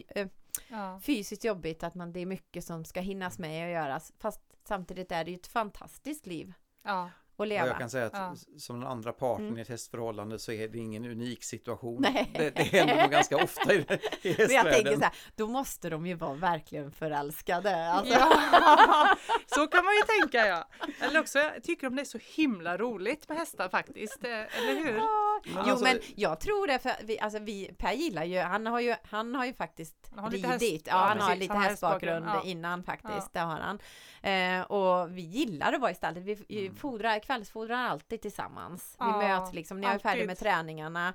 [0.68, 1.00] Ja.
[1.02, 4.12] fysiskt jobbigt att man, det är mycket som ska hinnas med och göras.
[4.18, 6.52] Fast samtidigt är det ju ett fantastiskt liv
[6.82, 7.11] Ja.
[7.39, 7.66] Och leva.
[7.66, 8.34] jag kan säga att Ja.
[8.59, 9.59] som den andra parten Mm.
[9.59, 12.01] i ett hästförhållande så är det ingen unik situation.
[12.03, 12.30] Nej.
[12.34, 14.72] Det, det händer nog ganska ofta i, i Men jag hästvärlden.
[14.72, 17.89] tänker så här, då måste de ju vara verkligen förälskade.
[17.93, 18.14] Alltså.
[18.14, 19.16] Ja,
[19.47, 20.68] så kan man ju tänka ja.
[21.01, 24.24] Eller också, jag tycker de det är så himla roligt med hästar faktiskt.
[24.24, 24.97] eh, Eller hur?
[24.97, 25.38] Ja.
[25.55, 28.66] Men Jo alltså- men jag tror det för vi, alltså vi, Per gillar ju, han
[28.66, 30.86] har ju, han har ju faktiskt Han har lite häst- ridit.
[30.86, 32.42] Ja, han har lite han hästbakgrund ja.
[32.44, 33.28] innan faktiskt, Ja.
[33.32, 33.78] det har han.
[34.22, 36.76] Eh, och vi gillar att vara i stallet, vi vi Mm.
[36.76, 38.96] fodrar, kvällsfodrar alltid tillsammans.
[38.99, 41.14] Vi Ja, möts liksom, när jag är färdig med träningarna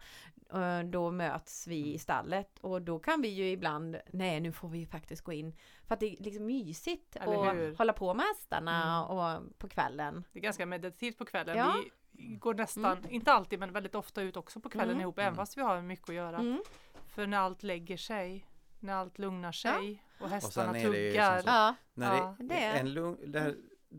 [0.54, 4.70] eh, då möts vi i stallet och då kan vi ju ibland, nej nu får
[4.70, 5.56] vi ju faktiskt gå in
[5.88, 10.24] för att det är liksom mysigt att hålla på med hästarna och på kvällen.
[10.34, 11.58] Det är ganska meditativt på kvällen.
[11.58, 11.76] Ja.
[11.84, 11.92] Vi
[12.40, 15.02] går nästan, inte alltid men väldigt ofta ut också på kvällen Mm.
[15.02, 16.38] ihop även fast vi har mycket att göra.
[16.38, 16.60] Mm.
[17.08, 18.46] För när allt lägger sig,
[18.80, 21.34] när allt lugnar sig och hästarna det ju tuggar.
[21.38, 23.56] som så- Ja, När Ja, det, det är- en lugn, det här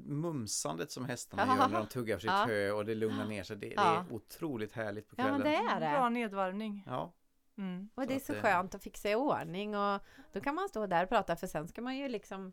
[0.08, 1.56] mumsandet som hästarna Ja.
[1.56, 2.44] gör när de tuggar sitt Ja.
[2.48, 3.56] hö och det lugnar ner sig.
[3.56, 4.04] Det, det Ja.
[4.10, 5.40] är otroligt härligt på ja kvällen.
[5.40, 5.96] men det är det.
[5.98, 6.82] Bra nedvarvning.
[6.86, 7.12] Ja,
[7.58, 7.88] Mm.
[7.94, 10.00] Och det är Så så att det- skönt att fixa i ordning och
[10.32, 12.52] då kan man stå där och prata för sen ska man ju liksom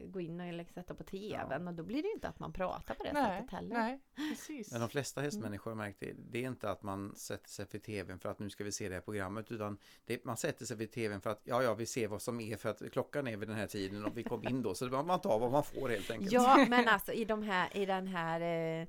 [0.00, 2.52] gå in och liksom sätta på tvn och då blir det ju inte att man
[2.52, 3.74] pratar på det Nej, sättet heller.
[3.74, 4.72] nej, precis.
[4.72, 6.12] men de flesta hästmänniskor har märkt det.
[6.16, 8.88] Det är inte att man sätter sig för tvn för att nu ska vi se
[8.88, 11.86] det här programmet utan det, man sätter sig vid tvn för att ja, ja, vi
[11.86, 14.48] ser vad som är för att klockan är vid den här tiden och vi kom
[14.48, 16.32] in då så man, man tar vad man får helt enkelt.
[16.32, 18.88] Ja, men alltså i, de här, i den här eh,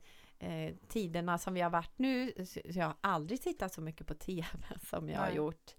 [0.50, 4.14] eh, tiderna som vi har varit nu så jag har aldrig tittat så mycket på
[4.14, 4.48] tv
[4.90, 5.36] som jag har Nej.
[5.36, 5.76] gjort.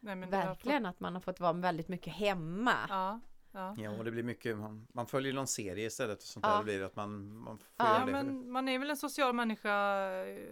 [0.00, 2.72] Nej, men det har Verkligen att man har fått vara väldigt mycket hemma.
[2.80, 3.20] Fått, ja,
[3.56, 3.74] ja.
[3.78, 6.50] Ja, och det blir mycket, man, man följer någon serie istället och sånt Ja.
[6.52, 6.58] där.
[6.58, 9.72] Det blir att man, man får Ja, men man är väl en social människa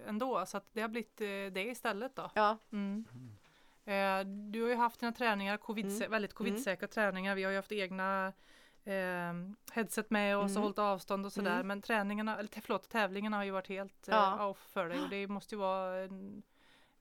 [0.07, 2.31] ändå så att det har blivit eh, det istället då.
[2.35, 3.05] Ja, Mm.
[3.87, 6.11] Eh, du har ju haft dina träningar, covid Mm.
[6.11, 7.35] väldigt covidsäkra träningar.
[7.35, 8.33] Vi har ju haft egna
[8.85, 9.35] eh,
[9.73, 10.63] headset med oss och Mm.
[10.63, 11.55] hållit avstånd och sådär.
[11.55, 11.67] Mm.
[11.67, 14.47] Men träningarna, eller förlåt, tävlingarna har ju varit helt eh, Ja.
[14.47, 16.43] off för dig och det måste ju vara en,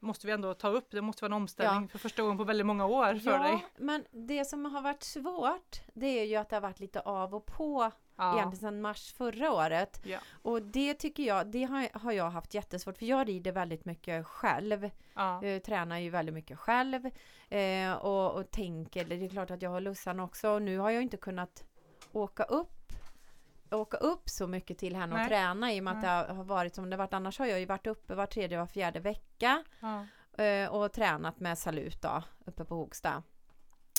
[0.03, 0.91] måste vi ändå ta upp.
[0.91, 3.65] Det måste vara en omställning för första gången på väldigt många år för ja dig.
[3.77, 7.35] men det som har varit svårt det är ju att det har varit lite av
[7.35, 8.33] och på Ja.
[8.37, 10.01] egentligen sedan mars förra året.
[10.05, 10.19] Ja.
[10.41, 14.25] Och det tycker jag, det har, har jag haft jättesvårt för jag rider väldigt mycket
[14.27, 14.89] själv.
[15.13, 15.45] Ja.
[15.45, 17.05] Jag tränar ju väldigt mycket själv
[17.49, 20.89] eh, och, och tänker, det är klart att jag har Lussan också och nu har
[20.89, 21.63] jag inte kunnat
[22.11, 22.82] åka upp
[23.75, 25.27] åka upp så mycket till henne och Nej.
[25.27, 27.13] träna i och med att det har varit som det varit.
[27.13, 30.05] Annars har jag ju varit uppe var tredje, var fjärde vecka Ja.
[30.43, 33.23] eh, och tränat med Salut då, uppe på Hogsta.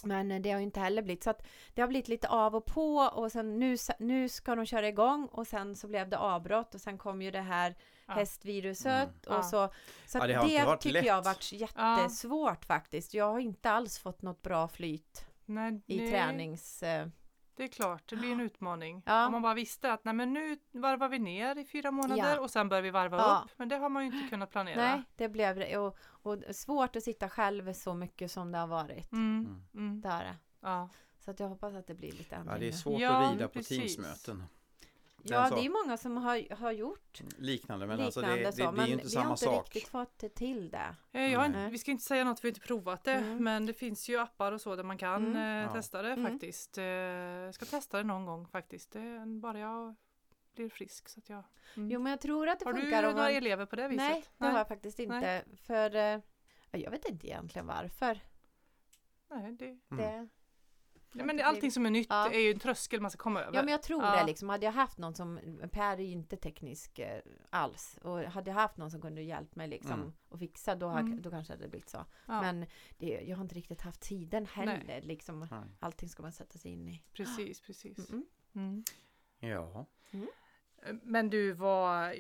[0.05, 2.55] Men eh, det har ju inte heller blivit så att det har blivit lite av
[2.57, 6.19] och på och sen nu, nu ska de köra igång och sen så blev det
[6.19, 7.75] avbrott och sen kom ju det här
[8.07, 8.15] Ja.
[8.15, 8.87] hästviruset
[9.27, 9.29] Mm.
[9.29, 9.43] och Ja.
[9.43, 9.69] så.
[10.07, 11.05] Så Ja, det det, tycker lätt.
[11.07, 13.15] jag har varit jättesvårt faktiskt.
[13.15, 16.83] Jag har inte alls fått något bra flyt Nej, i nej, tränings...
[17.57, 19.03] Det är klart, det blir en utmaning.
[19.07, 19.27] Ja.
[19.27, 22.41] Om man bara visste att nej, men nu varvar vi ner i fyra månader Ja.
[22.41, 23.43] och sen börjar vi varva Ja.
[23.45, 23.51] upp.
[23.57, 24.77] Men det har man ju inte kunnat planera.
[24.77, 25.79] Nej, det blev det.
[25.79, 29.13] Och, och svårt att sitta själv så mycket som det har varit.
[29.13, 29.45] Mm.
[29.47, 29.63] Mm.
[29.75, 30.01] Mm.
[30.01, 30.37] Det är det.
[30.61, 30.89] Ja.
[31.19, 33.49] Så att jag hoppas att det blir lite ändring Ja, det är svårt att rida
[33.49, 33.97] på precis.
[33.97, 34.45] Teamsmöten.
[35.25, 38.53] Ja, det är sak- många som har, har gjort Liknande, men liknande alltså det, det
[38.53, 39.65] så, blir men ju inte vi har samma inte sak.
[39.75, 40.97] riktigt fått till det.
[41.13, 41.61] Eh, Jag har, Nej.
[41.63, 43.13] inte- vi ska inte säga något, vi har inte provat det.
[43.13, 43.45] Mm.
[43.45, 45.65] Men det finns ju appar och så där man kan Mm.
[45.67, 46.31] eh, testa det Mm.
[46.33, 46.79] faktiskt.
[46.79, 48.91] Eh, Jag ska testa det någon gång faktiskt.
[48.93, 49.95] Det är bara jag
[50.55, 51.09] blir frisk.
[51.09, 51.45] Så att jag...
[51.77, 51.91] Mm.
[51.91, 53.33] Jo, men jag tror att det har du funkar om några man...
[53.37, 53.99] elever på det viset?
[54.07, 55.45] Nej, det har jag faktiskt inte.
[55.67, 56.03] För eh,
[56.71, 58.21] ja, jag vet inte egentligen varför.
[59.31, 59.65] Nej, det...
[59.67, 59.79] Mm.
[59.91, 60.29] Det,
[61.15, 62.31] Ja, men det, allting som är nytt Ja.
[62.31, 63.57] är ju en tröskel man ska komma över.
[63.59, 64.17] Ja men jag tror Ja.
[64.21, 64.49] det liksom.
[64.49, 65.41] Hade jag haft någon som,
[65.73, 67.99] Per är ju inte teknisk eh, alls.
[68.03, 70.13] Och hade jag haft någon som kunde hjälpt mig liksom Mm.
[70.29, 71.23] och fixa då, Mm.
[71.23, 72.05] då kanske det hade blivit så.
[72.27, 72.67] Ja, Men
[72.99, 75.41] det, jag har inte riktigt haft tiden heller liksom.
[75.51, 75.61] Nej.
[75.81, 77.03] Allting ska man sätta sig in i.
[77.13, 78.11] Precis, precis.
[78.11, 78.25] Mm.
[78.55, 78.85] Mm.
[79.41, 79.87] Ja,
[81.03, 82.13] Men du, vad,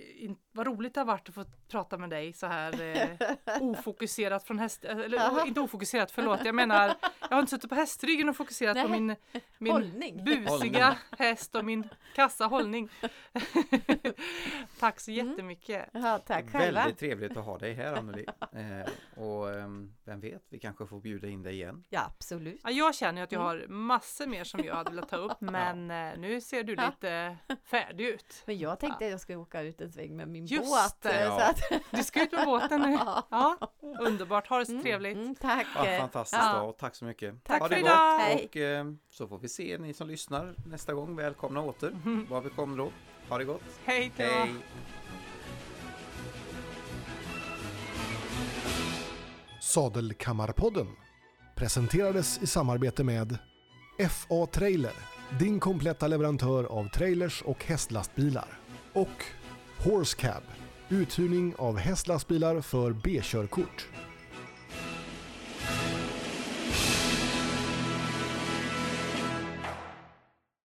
[0.53, 4.59] vad roligt det har varit att få prata med dig så här eh, ofokuserat från
[4.59, 4.85] häst...
[4.85, 5.47] Eller Jaha.
[5.47, 6.45] inte ofokuserat, förlåt.
[6.45, 9.01] Jag menar, jag har inte suttit på hästryggen och fokuserat på Nej.
[9.01, 9.17] min,
[9.59, 10.25] min Hållning.
[10.25, 12.89] busiga häst och min kassa hållning.
[14.81, 15.29] Tack så Mm.
[15.31, 15.89] jättemycket.
[15.93, 16.81] Ja, tack själva.
[16.81, 18.27] väldigt trevligt att ha dig här Anneli.
[18.53, 21.85] Eh, och ehm, vem vet, vi kanske får bjuda in dig igen.
[21.91, 22.61] Ja, absolut.
[22.65, 23.61] Ja, jag känner att jag Mm.
[23.61, 26.87] har massor mer som jag hade velat ta upp men eh, nu ser du Ja.
[26.91, 28.43] lite färdig ut.
[28.55, 30.97] Men jag tänkte att jag skulle åka ut en sväng med min Just båt.
[31.03, 31.39] det, ja.
[31.39, 31.41] Så
[31.75, 32.93] att, Du ska ut med båten nu.
[33.31, 33.59] Ja,
[34.01, 35.17] underbart, ha det så Mm, trevligt.
[35.17, 35.67] mm, tack.
[35.77, 36.53] Ja, fantastiskt Ja.
[36.53, 37.45] dag, tack så mycket.
[37.45, 38.19] Tack ha för det idag.
[38.19, 38.47] gott Hej.
[38.51, 41.17] och eh, så får vi se ni som lyssnar nästa gång.
[41.17, 41.91] Välkomna åter.
[41.91, 42.27] Mhm.
[42.31, 42.91] Var vi kommer då.
[43.29, 43.63] Ha det gott.
[43.85, 44.23] Hej då!
[44.25, 44.55] Hej!
[49.61, 50.87] Sadelkammarpodden
[51.57, 53.39] presenterades i samarbete med
[54.11, 54.93] FA Trailer,
[55.39, 58.59] din kompletta leverantör av trailers och hästlastbilar.
[58.93, 59.25] Och
[59.85, 60.43] Horse Cab,
[60.89, 63.89] uthyrning av hästlastbilar för B-körkort.